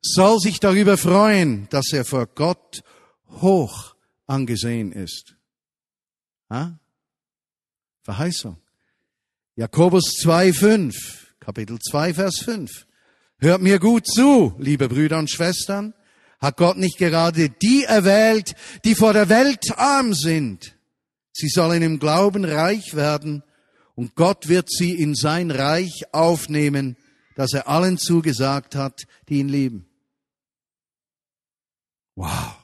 soll 0.00 0.38
sich 0.38 0.58
darüber 0.58 0.96
freuen, 0.96 1.68
dass 1.68 1.92
er 1.92 2.04
vor 2.04 2.26
Gott 2.26 2.82
hoch 3.30 3.94
angesehen 4.26 4.92
ist. 4.92 5.36
Ha? 6.50 6.78
Verheißung. 8.02 8.56
Jakobus 9.56 10.04
2,5, 10.24 10.94
Kapitel 11.40 11.78
2, 11.78 12.14
Vers 12.14 12.38
5. 12.44 12.86
Hört 13.38 13.60
mir 13.60 13.78
gut 13.78 14.06
zu, 14.06 14.54
liebe 14.58 14.88
Brüder 14.88 15.18
und 15.18 15.30
Schwestern. 15.30 15.94
Hat 16.40 16.56
Gott 16.56 16.76
nicht 16.76 16.98
gerade 16.98 17.50
die 17.50 17.84
erwählt, 17.84 18.54
die 18.84 18.94
vor 18.94 19.12
der 19.12 19.28
Welt 19.28 19.76
arm 19.76 20.14
sind? 20.14 20.76
Sie 21.32 21.48
sollen 21.48 21.82
im 21.82 21.98
Glauben 21.98 22.44
reich 22.44 22.94
werden 22.94 23.42
und 23.94 24.14
Gott 24.14 24.48
wird 24.48 24.70
sie 24.70 24.92
in 24.92 25.14
sein 25.14 25.50
Reich 25.50 26.04
aufnehmen, 26.12 26.96
das 27.34 27.52
er 27.52 27.68
allen 27.68 27.98
zugesagt 27.98 28.76
hat, 28.76 29.06
die 29.28 29.40
ihn 29.40 29.48
lieben. 29.48 29.88
Wow. 32.14 32.57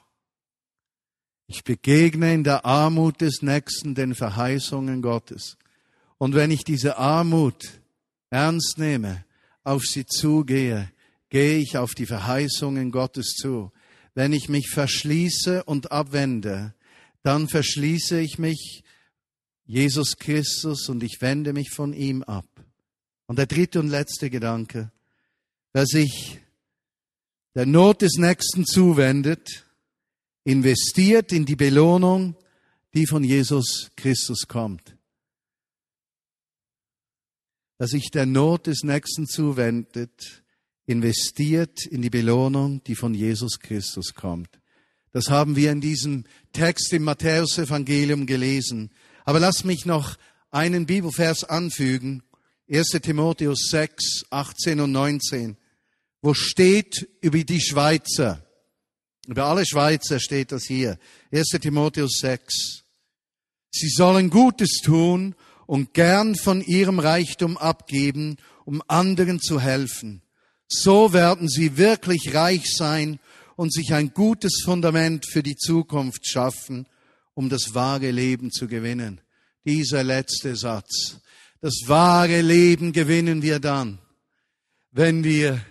Ich 1.47 1.63
begegne 1.63 2.33
in 2.33 2.43
der 2.43 2.65
Armut 2.65 3.21
des 3.21 3.41
Nächsten 3.41 3.93
den 3.93 4.15
Verheißungen 4.15 5.01
Gottes. 5.01 5.57
Und 6.17 6.33
wenn 6.33 6.49
ich 6.51 6.63
diese 6.63 6.97
Armut 6.97 7.81
ernst 8.29 8.77
nehme, 8.77 9.25
auf 9.63 9.83
sie 9.83 10.05
zugehe, 10.05 10.91
gehe 11.29 11.57
ich 11.57 11.77
auf 11.77 11.93
die 11.93 12.05
Verheißungen 12.05 12.91
Gottes 12.91 13.35
zu. 13.35 13.71
Wenn 14.13 14.33
ich 14.33 14.49
mich 14.49 14.69
verschließe 14.69 15.63
und 15.65 15.91
abwende, 15.91 16.73
dann 17.21 17.47
verschließe 17.47 18.19
ich 18.19 18.39
mich 18.39 18.83
Jesus 19.65 20.17
Christus 20.17 20.89
und 20.89 21.03
ich 21.03 21.21
wende 21.21 21.53
mich 21.53 21.71
von 21.71 21.93
ihm 21.93 22.23
ab. 22.23 22.47
Und 23.25 23.39
der 23.39 23.47
dritte 23.47 23.79
und 23.79 23.89
letzte 23.89 24.29
Gedanke, 24.29 24.91
wer 25.73 25.85
sich 25.85 26.39
der 27.55 27.65
Not 27.65 28.01
des 28.01 28.17
Nächsten 28.17 28.65
zuwendet, 28.65 29.64
investiert 30.45 31.33
in 31.33 31.45
die 31.45 31.57
Belohnung, 31.57 32.35
die 32.93 33.05
von 33.05 33.23
Jesus 33.23 33.91
Christus 33.97 34.47
kommt. 34.47 34.95
Wer 37.77 37.87
sich 37.87 38.09
der 38.09 38.25
Not 38.25 38.67
des 38.67 38.83
Nächsten 38.83 39.27
zuwendet, 39.27 40.43
investiert 40.85 41.85
in 41.85 42.01
die 42.01 42.09
Belohnung, 42.09 42.81
die 42.85 42.95
von 42.95 43.13
Jesus 43.13 43.59
Christus 43.59 44.13
kommt. 44.13 44.61
Das 45.11 45.29
haben 45.29 45.55
wir 45.55 45.71
in 45.71 45.81
diesem 45.81 46.25
Text 46.53 46.93
im 46.93 47.03
Matthäusevangelium 47.03 48.25
gelesen. 48.25 48.91
Aber 49.25 49.39
lass 49.39 49.63
mich 49.63 49.85
noch 49.85 50.17
einen 50.51 50.85
Bibelvers 50.85 51.43
anfügen. 51.43 52.23
1. 52.69 52.89
Timotheus 53.01 53.67
6, 53.69 54.25
18 54.29 54.79
und 54.79 54.91
19, 54.91 55.57
wo 56.21 56.33
steht 56.33 57.09
über 57.21 57.43
die 57.43 57.61
Schweizer. 57.61 58.44
Über 59.27 59.45
alle 59.45 59.65
Schweizer 59.65 60.19
steht 60.19 60.51
das 60.51 60.65
hier. 60.65 60.97
1. 61.31 61.47
Timotheus 61.61 62.19
6. 62.21 62.83
Sie 63.71 63.89
sollen 63.89 64.29
Gutes 64.29 64.81
tun 64.83 65.35
und 65.65 65.93
gern 65.93 66.35
von 66.35 66.61
ihrem 66.61 66.99
Reichtum 66.99 67.57
abgeben, 67.57 68.37
um 68.65 68.81
anderen 68.87 69.39
zu 69.39 69.59
helfen. 69.59 70.21
So 70.67 71.13
werden 71.13 71.47
sie 71.47 71.77
wirklich 71.77 72.33
reich 72.33 72.65
sein 72.75 73.19
und 73.55 73.73
sich 73.73 73.93
ein 73.93 74.13
gutes 74.13 74.61
Fundament 74.63 75.25
für 75.29 75.43
die 75.43 75.55
Zukunft 75.55 76.27
schaffen, 76.27 76.87
um 77.33 77.49
das 77.49 77.73
wahre 77.73 78.11
Leben 78.11 78.51
zu 78.51 78.67
gewinnen. 78.67 79.21
Dieser 79.65 80.03
letzte 80.03 80.55
Satz. 80.55 81.19
Das 81.61 81.73
wahre 81.87 82.41
Leben 82.41 82.93
gewinnen 82.93 83.41
wir 83.41 83.59
dann, 83.59 83.99
wenn 84.91 85.23
wir 85.23 85.65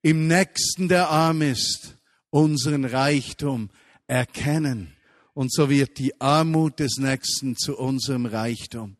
im 0.00 0.26
Nächsten, 0.26 0.88
der 0.88 1.08
arm 1.10 1.42
ist, 1.42 1.93
unseren 2.34 2.84
Reichtum 2.84 3.70
erkennen. 4.08 4.92
Und 5.34 5.52
so 5.52 5.70
wird 5.70 5.98
die 5.98 6.20
Armut 6.20 6.80
des 6.80 6.96
Nächsten 6.98 7.56
zu 7.56 7.78
unserem 7.78 8.26
Reichtum. 8.26 8.96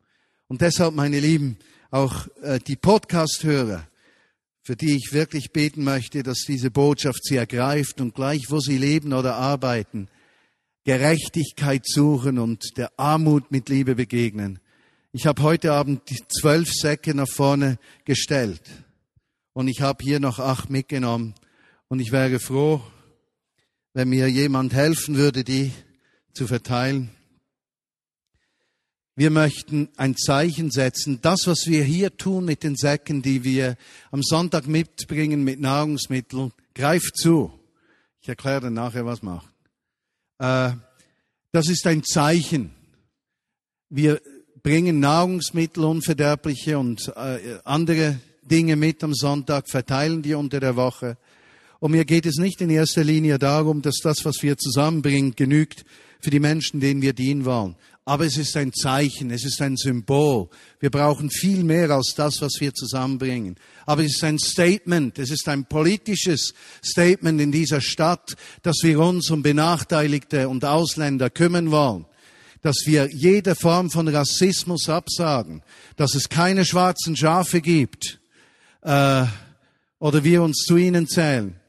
Und 0.47 0.61
deshalb, 0.61 0.95
meine 0.95 1.19
Lieben, 1.19 1.59
auch 1.91 2.29
äh, 2.43 2.61
die 2.61 2.77
Podcast-Hörer, 2.77 3.89
für 4.63 4.77
die 4.77 4.95
ich 4.95 5.13
wirklich 5.13 5.51
beten 5.51 5.83
möchte, 5.83 6.23
dass 6.23 6.45
diese 6.47 6.71
Botschaft 6.71 7.25
sie 7.25 7.35
ergreift 7.35 8.01
und 8.01 8.15
gleich, 8.15 8.51
wo 8.51 8.61
sie 8.61 8.79
leben 8.79 9.13
oder 9.13 9.35
arbeiten, 9.35 10.07
Gerechtigkeit 10.85 11.83
suchen 11.87 12.39
und 12.39 12.77
der 12.77 12.93
Armut 12.97 13.51
mit 13.51 13.69
Liebe 13.69 13.97
begegnen. 13.97 14.61
Ich 15.11 15.27
habe 15.27 15.43
heute 15.43 15.73
Abend 15.73 16.09
die 16.09 16.21
zwölf 16.29 16.73
Säcke 16.73 17.17
nach 17.17 17.29
vorne 17.29 17.79
gestellt 18.05 18.63
und 19.55 19.67
ich 19.67 19.81
habe 19.81 20.05
hier 20.05 20.21
noch 20.21 20.39
acht 20.39 20.71
mitgenommen 20.71 21.35
und 21.89 21.99
ich 21.99 22.13
wäre 22.13 22.39
froh, 22.39 22.81
wenn 23.95 24.09
mir 24.09 24.29
jemand 24.29 24.75
helfen 24.75 25.17
würde, 25.17 25.45
die 25.45 25.73
zu 26.35 26.47
verteilen. 26.47 27.11
Wir 29.17 29.31
möchten 29.31 29.89
ein 29.97 30.17
Zeichen 30.17 30.73
setzen. 30.73 31.21
Das, 31.23 31.47
was 31.47 31.67
wir 31.67 31.85
hier 31.85 32.17
tun 32.17 32.45
mit 32.45 32.65
den 32.65 32.75
Säcken, 32.75 33.23
die 33.23 33.45
wir 33.45 33.77
am 34.11 34.23
Sonntag 34.23 34.67
mitbringen 34.67 35.45
mit 35.45 35.61
Nahrungsmitteln, 35.61 36.53
greift 36.75 37.17
zu. 37.17 37.53
Ich 38.21 38.29
erkläre 38.29 38.63
dann 38.63 38.75
nachher, 38.75 39.07
was 39.07 39.23
macht. 39.23 39.55
Äh, 40.39 40.73
das 41.53 41.69
ist 41.69 41.87
ein 41.87 42.03
Zeichen. 42.03 42.75
Wir 43.89 44.21
bringen 44.65 44.99
Nahrungsmittel, 44.99 45.85
unverderbliche 45.85 46.77
und 46.77 47.13
äh, 47.15 47.61
andere 47.63 48.19
Dinge 48.43 48.75
mit 48.75 49.05
am 49.05 49.15
Sonntag, 49.15 49.71
verteilen 49.71 50.23
die 50.23 50.35
unter 50.35 50.59
der 50.59 50.75
Woche. 50.75 51.17
Und 51.85 51.91
mir 51.91 52.07
geht 52.07 52.25
es 52.25 52.39
nicht 52.39 52.63
in 52.63 52.71
erster 52.71 53.05
Linie 53.05 53.39
darum, 53.39 53.83
dass 53.83 53.97
das, 54.03 54.25
was 54.25 54.37
wir 54.41 54.57
zusammenbringen, 54.57 55.35
genügt 55.37 55.85
für 56.19 56.31
die 56.31 56.41
Menschen, 56.41 56.81
denen 56.81 57.03
wir 57.03 57.13
dienen 57.13 57.45
wollen. 57.45 57.77
Aber 58.07 58.25
es 58.25 58.39
ist 58.39 58.57
ein 58.57 58.73
Zeichen, 58.73 59.31
es 59.31 59.45
ist 59.45 59.61
ein 59.61 59.77
Symbol. 59.77 60.49
Wir 60.81 60.89
brauchen 60.89 61.29
viel 61.29 61.63
mehr 61.63 61.91
als 61.91 62.15
das, 62.17 62.41
was 62.41 62.55
wir 62.59 62.73
zusammenbringen. 62.73 63.57
Aber 63.85 64.03
es 64.03 64.15
ist 64.15 64.25
ein 64.25 64.39
Statement, 64.39 65.19
es 65.19 65.31
ist 65.31 65.47
ein 65.47 65.67
politisches 65.67 66.55
Statement 66.83 67.39
in 67.39 67.53
dieser 67.53 67.83
Stadt, 67.83 68.35
dass 68.63 68.77
wir 68.81 68.99
uns 68.99 69.29
um 69.29 69.43
Benachteiligte 69.43 70.49
und 70.49 70.65
Ausländer 70.65 71.29
kümmern 71.29 71.71
wollen 71.71 72.07
dass 72.63 72.87
wir 72.87 73.11
jede 73.13 73.55
Form 73.55 73.91
von 73.91 74.09
Rassismus 74.09 74.89
absagen, 74.89 75.63
dass 75.97 76.15
es 76.15 76.31
keine 76.31 76.65
schwarzen 76.65 77.15
Schafe 77.15 77.61
gibt 77.61 78.21
äh, 78.81 79.25
oder 79.99 80.25
wir 80.25 80.43
uns 80.43 80.65
zu 80.67 80.79
ihnen 80.79 81.07
zählen. 81.07 81.61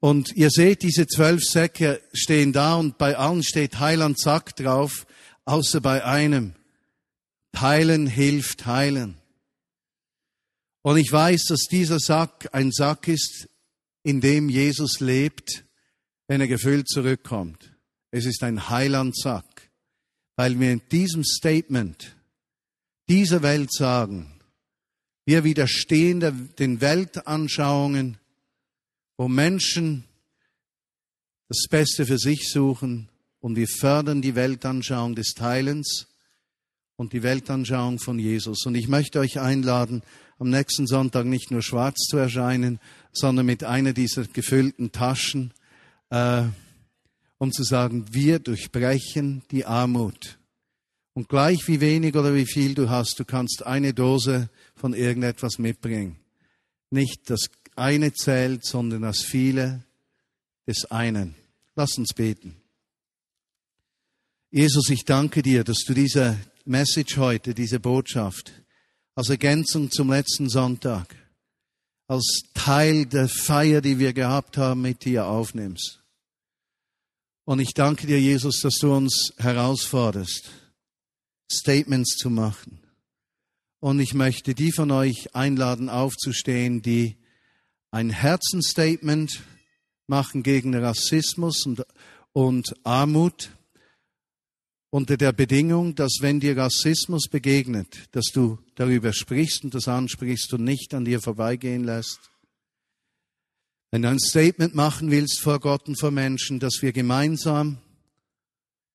Und 0.00 0.36
ihr 0.36 0.50
seht, 0.50 0.82
diese 0.82 1.06
zwölf 1.06 1.42
Säcke 1.42 2.00
stehen 2.12 2.52
da 2.52 2.76
und 2.76 2.98
bei 2.98 3.16
allen 3.16 3.42
steht 3.42 3.80
Heiland 3.80 4.18
Sack 4.18 4.54
drauf, 4.56 5.06
außer 5.44 5.80
bei 5.80 6.04
einem. 6.04 6.54
Teilen 7.52 8.06
hilft 8.06 8.66
heilen. 8.66 9.16
Und 10.82 10.98
ich 10.98 11.10
weiß, 11.10 11.46
dass 11.46 11.62
dieser 11.64 11.98
Sack 11.98 12.48
ein 12.52 12.70
Sack 12.70 13.08
ist, 13.08 13.48
in 14.04 14.20
dem 14.20 14.48
Jesus 14.48 15.00
lebt, 15.00 15.64
wenn 16.28 16.40
er 16.40 16.48
gefüllt 16.48 16.88
zurückkommt. 16.88 17.74
Es 18.10 18.24
ist 18.24 18.42
ein 18.42 18.68
Heilandsack, 18.68 19.70
weil 20.36 20.58
wir 20.60 20.72
in 20.72 20.82
diesem 20.92 21.24
Statement 21.24 22.16
dieser 23.08 23.42
Welt 23.42 23.72
sagen, 23.72 24.40
wir 25.26 25.44
widerstehen 25.44 26.50
den 26.58 26.80
Weltanschauungen, 26.80 28.18
wo 29.18 29.28
Menschen 29.28 30.04
das 31.48 31.66
Beste 31.68 32.06
für 32.06 32.18
sich 32.18 32.48
suchen 32.50 33.10
und 33.40 33.56
wir 33.56 33.68
fördern 33.68 34.22
die 34.22 34.34
Weltanschauung 34.34 35.14
des 35.14 35.34
Teilens 35.34 36.06
und 36.96 37.12
die 37.12 37.22
Weltanschauung 37.22 37.98
von 37.98 38.18
Jesus. 38.18 38.64
Und 38.64 38.74
ich 38.76 38.88
möchte 38.88 39.18
euch 39.18 39.38
einladen, 39.40 40.02
am 40.38 40.50
nächsten 40.50 40.86
Sonntag 40.86 41.26
nicht 41.26 41.50
nur 41.50 41.62
schwarz 41.62 42.06
zu 42.08 42.16
erscheinen, 42.16 42.80
sondern 43.12 43.44
mit 43.44 43.64
einer 43.64 43.92
dieser 43.92 44.24
gefüllten 44.24 44.92
Taschen. 44.92 45.52
Äh, 46.10 46.44
um 47.38 47.52
zu 47.52 47.62
sagen, 47.62 48.06
wir 48.10 48.40
durchbrechen 48.40 49.42
die 49.50 49.64
Armut. 49.64 50.38
Und 51.14 51.28
gleich 51.28 51.66
wie 51.66 51.80
wenig 51.80 52.14
oder 52.16 52.34
wie 52.34 52.46
viel 52.46 52.74
du 52.74 52.88
hast, 52.88 53.18
du 53.18 53.24
kannst 53.24 53.64
eine 53.64 53.94
Dose 53.94 54.48
von 54.74 54.92
irgendetwas 54.92 55.58
mitbringen. 55.58 56.16
Nicht 56.90 57.30
das 57.30 57.48
eine 57.78 58.12
zählt, 58.12 58.64
sondern 58.64 59.02
das 59.02 59.22
viele 59.22 59.84
des 60.66 60.84
einen. 60.86 61.34
Lass 61.74 61.96
uns 61.96 62.12
beten. 62.12 62.56
Jesus, 64.50 64.90
ich 64.90 65.04
danke 65.04 65.42
dir, 65.42 65.64
dass 65.64 65.84
du 65.86 65.94
diese 65.94 66.38
Message 66.64 67.16
heute, 67.16 67.54
diese 67.54 67.80
Botschaft, 67.80 68.52
als 69.14 69.30
Ergänzung 69.30 69.90
zum 69.90 70.10
letzten 70.10 70.48
Sonntag, 70.48 71.14
als 72.06 72.42
Teil 72.54 73.06
der 73.06 73.28
Feier, 73.28 73.80
die 73.80 73.98
wir 73.98 74.12
gehabt 74.12 74.56
haben, 74.56 74.80
mit 74.80 75.04
dir 75.04 75.26
aufnimmst. 75.26 76.02
Und 77.44 77.60
ich 77.60 77.72
danke 77.74 78.06
dir, 78.06 78.20
Jesus, 78.20 78.60
dass 78.60 78.74
du 78.74 78.92
uns 78.92 79.32
herausforderst, 79.38 80.50
Statements 81.50 82.16
zu 82.16 82.30
machen. 82.30 82.80
Und 83.80 84.00
ich 84.00 84.12
möchte 84.12 84.54
die 84.54 84.72
von 84.72 84.90
euch 84.90 85.34
einladen, 85.34 85.88
aufzustehen, 85.88 86.82
die 86.82 87.16
ein 87.90 88.10
Herzensstatement 88.10 89.42
machen 90.06 90.42
gegen 90.42 90.74
Rassismus 90.74 91.64
und, 91.66 91.84
und 92.32 92.74
Armut 92.84 93.50
unter 94.90 95.16
der 95.16 95.32
Bedingung, 95.32 95.94
dass 95.94 96.18
wenn 96.20 96.40
dir 96.40 96.56
Rassismus 96.56 97.28
begegnet, 97.28 98.08
dass 98.12 98.26
du 98.26 98.58
darüber 98.74 99.12
sprichst 99.12 99.64
und 99.64 99.74
das 99.74 99.88
ansprichst 99.88 100.52
und 100.54 100.64
nicht 100.64 100.94
an 100.94 101.04
dir 101.04 101.20
vorbeigehen 101.20 101.84
lässt. 101.84 102.30
Wenn 103.90 104.02
du 104.02 104.08
ein 104.08 104.18
Statement 104.18 104.74
machen 104.74 105.10
willst 105.10 105.40
vor 105.40 105.60
Gott 105.60 105.88
und 105.88 105.98
vor 105.98 106.10
Menschen, 106.10 106.58
dass 106.60 106.82
wir 106.82 106.92
gemeinsam 106.92 107.78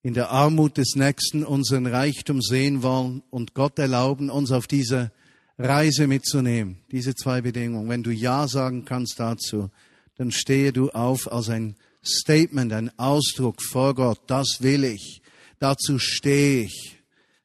in 0.04 0.14
der 0.14 0.30
Armut 0.30 0.78
des 0.78 0.96
Nächsten 0.96 1.44
unseren 1.44 1.88
Reichtum 1.88 2.42
sehen 2.42 2.84
wollen 2.84 3.24
und 3.30 3.54
Gott 3.54 3.80
erlauben, 3.80 4.30
uns 4.30 4.52
auf 4.52 4.68
diese 4.68 5.12
Reise 5.58 6.08
mitzunehmen. 6.08 6.78
Diese 6.92 7.16
zwei 7.16 7.42
Bedingungen. 7.42 7.90
Wenn 7.90 8.04
du 8.04 8.12
Ja 8.12 8.48
sagen 8.48 8.86
kannst 8.86 9.20
dazu, 9.20 9.70
dann 10.16 10.32
stehe 10.32 10.74
du 10.74 10.90
auf 10.90 11.32
als 11.32 11.50
ein 11.50 11.76
Statement, 12.04 12.74
ein 12.74 12.98
Ausdruck 12.98 13.62
vor 13.62 13.96
Gott. 13.96 14.20
Das 14.28 14.58
will 14.62 14.84
ich. 14.84 15.22
Dazu 15.60 16.00
stehe 16.00 16.66
ich. 16.66 16.98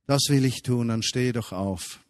Das 0.06 0.22
will 0.28 0.44
ich 0.44 0.62
tun. 0.62 0.88
Dann 0.88 1.02
stehe 1.02 1.32
doch 1.32 1.52
auf. 1.52 2.00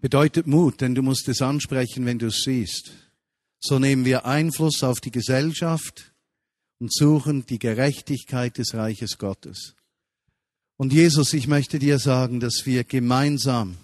Bedeutet 0.00 0.46
Mut, 0.46 0.80
denn 0.80 0.94
du 0.94 1.02
musst 1.02 1.28
es 1.28 1.42
ansprechen, 1.42 2.06
wenn 2.06 2.20
du 2.20 2.26
es 2.26 2.42
siehst. 2.44 2.92
So 3.60 3.80
nehmen 3.80 4.04
wir 4.04 4.26
Einfluss 4.26 4.84
auf 4.84 5.00
die 5.00 5.10
Gesellschaft 5.10 6.12
und 6.78 6.94
suchen 6.94 7.44
die 7.46 7.58
Gerechtigkeit 7.58 8.58
des 8.58 8.74
Reiches 8.74 9.18
Gottes. 9.18 9.74
Und 10.76 10.92
Jesus, 10.92 11.32
ich 11.32 11.48
möchte 11.48 11.80
dir 11.80 11.98
sagen, 11.98 12.38
dass 12.38 12.64
wir 12.64 12.84
gemeinsam 12.84 13.76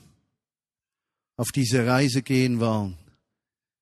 auf 1.36 1.50
diese 1.52 1.86
Reise 1.86 2.22
gehen 2.22 2.60
wollen, 2.60 2.96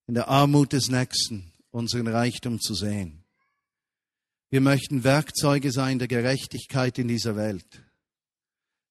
in 0.06 0.14
der 0.14 0.28
Armut 0.28 0.72
des 0.72 0.88
Nächsten 0.88 1.52
unseren 1.70 2.06
Reichtum 2.06 2.60
zu 2.60 2.74
sehen. 2.74 3.22
Wir 4.50 4.60
möchten 4.60 5.04
Werkzeuge 5.04 5.72
sein 5.72 5.98
der 5.98 6.08
Gerechtigkeit 6.08 6.98
in 6.98 7.08
dieser 7.08 7.36
Welt. 7.36 7.82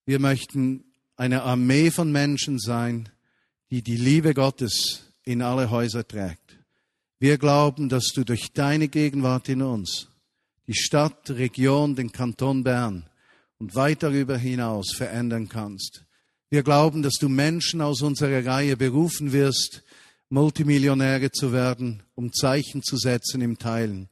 Wir 0.06 0.20
möchten 0.20 0.84
eine 1.16 1.44
Armee 1.44 1.92
von 1.92 2.12
Menschen 2.12 2.58
sein, 2.58 3.10
die 3.70 3.84
die 3.84 3.98
Liebe 3.98 4.34
Gottes 4.34 5.04
in 5.24 5.42
alle 5.42 5.70
Häuser 5.70 6.08
trägt. 6.08 6.58
Wir 7.20 7.38
glauben, 7.38 7.90
dass 7.90 8.08
du 8.08 8.24
durch 8.24 8.52
deine 8.54 8.88
Gegenwart 8.88 9.48
in 9.50 9.62
uns 9.62 10.08
die 10.68 10.74
Stadt, 10.74 11.30
Region, 11.30 11.96
den 11.96 12.12
Kanton 12.12 12.64
Bern 12.64 13.06
und 13.60 13.76
weit 13.76 14.04
darüber 14.04 14.38
hinaus 14.38 14.94
verändern 14.94 15.50
kannst. 15.50 16.06
Wir 16.54 16.64
glauben, 16.64 17.02
dass 17.02 17.14
du 17.14 17.30
Menschen 17.30 17.80
aus 17.80 18.02
unserer 18.02 18.46
Reihe 18.46 18.76
berufen 18.76 19.32
wirst, 19.32 19.84
Multimillionäre 20.28 21.32
zu 21.32 21.54
werden, 21.54 22.04
um 22.14 22.34
Zeichen 22.34 22.84
zu 22.84 22.98
setzen 22.98 23.40
im 23.40 23.58
Teilen. 23.58 24.10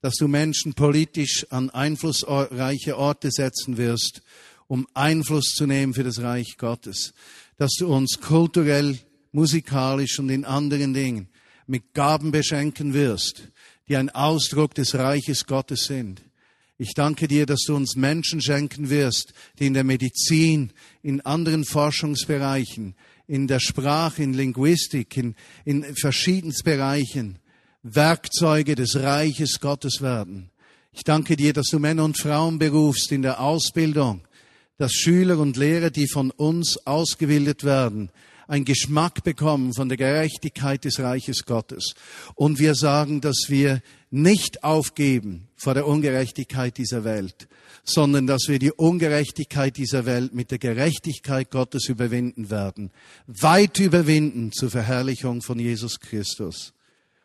Dass 0.00 0.16
du 0.16 0.26
Menschen 0.26 0.74
politisch 0.74 1.46
an 1.50 1.70
einflussreiche 1.70 2.98
Orte 2.98 3.30
setzen 3.30 3.76
wirst, 3.76 4.22
um 4.66 4.88
Einfluss 4.94 5.54
zu 5.54 5.66
nehmen 5.66 5.94
für 5.94 6.02
das 6.02 6.20
Reich 6.20 6.56
Gottes. 6.58 7.14
Dass 7.56 7.74
du 7.78 7.86
uns 7.86 8.20
kulturell, 8.20 8.98
musikalisch 9.30 10.18
und 10.18 10.28
in 10.28 10.44
anderen 10.44 10.92
Dingen 10.92 11.28
mit 11.68 11.94
Gaben 11.94 12.32
beschenken 12.32 12.94
wirst, 12.94 13.44
die 13.86 13.96
ein 13.96 14.10
Ausdruck 14.10 14.74
des 14.74 14.96
Reiches 14.96 15.46
Gottes 15.46 15.84
sind. 15.84 16.20
Ich 16.78 16.92
danke 16.92 17.26
dir, 17.26 17.46
dass 17.46 17.60
du 17.66 17.74
uns 17.74 17.96
Menschen 17.96 18.42
schenken 18.42 18.90
wirst, 18.90 19.32
die 19.58 19.66
in 19.66 19.74
der 19.74 19.84
Medizin, 19.84 20.72
in 21.02 21.22
anderen 21.22 21.64
Forschungsbereichen, 21.64 22.94
in 23.26 23.46
der 23.46 23.60
Sprache, 23.60 24.22
in 24.22 24.34
Linguistik, 24.34 25.16
in, 25.16 25.34
in 25.64 25.84
verschiedensten 25.96 26.64
Bereichen 26.64 27.38
Werkzeuge 27.82 28.74
des 28.74 28.96
Reiches 28.96 29.60
Gottes 29.60 30.02
werden. 30.02 30.50
Ich 30.92 31.04
danke 31.04 31.36
dir, 31.36 31.52
dass 31.52 31.68
du 31.68 31.78
Männer 31.78 32.04
und 32.04 32.18
Frauen 32.18 32.58
berufst 32.58 33.10
in 33.10 33.22
der 33.22 33.40
Ausbildung, 33.40 34.26
dass 34.76 34.92
Schüler 34.92 35.38
und 35.38 35.56
Lehrer, 35.56 35.90
die 35.90 36.08
von 36.08 36.30
uns 36.30 36.78
ausgebildet 36.86 37.64
werden, 37.64 38.10
einen 38.46 38.64
Geschmack 38.64 39.24
bekommen 39.24 39.74
von 39.74 39.88
der 39.88 39.98
Gerechtigkeit 39.98 40.84
des 40.84 41.00
Reiches 41.00 41.44
Gottes. 41.44 41.94
Und 42.34 42.58
wir 42.58 42.74
sagen, 42.74 43.20
dass 43.20 43.46
wir 43.48 43.82
nicht 44.10 44.62
aufgeben 44.64 45.48
vor 45.56 45.74
der 45.74 45.86
Ungerechtigkeit 45.86 46.76
dieser 46.78 47.04
Welt, 47.04 47.48
sondern 47.84 48.26
dass 48.26 48.48
wir 48.48 48.58
die 48.58 48.72
Ungerechtigkeit 48.72 49.76
dieser 49.76 50.06
Welt 50.06 50.34
mit 50.34 50.50
der 50.50 50.58
Gerechtigkeit 50.58 51.50
Gottes 51.50 51.88
überwinden 51.88 52.50
werden. 52.50 52.90
Weit 53.26 53.78
überwinden 53.78 54.52
zur 54.52 54.70
Verherrlichung 54.70 55.42
von 55.42 55.58
Jesus 55.58 56.00
Christus. 56.00 56.72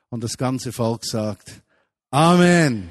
Und 0.10 0.24
das 0.24 0.38
ganze 0.38 0.72
Volk 0.72 1.06
sagt, 1.06 1.62
Amen. 2.10 2.90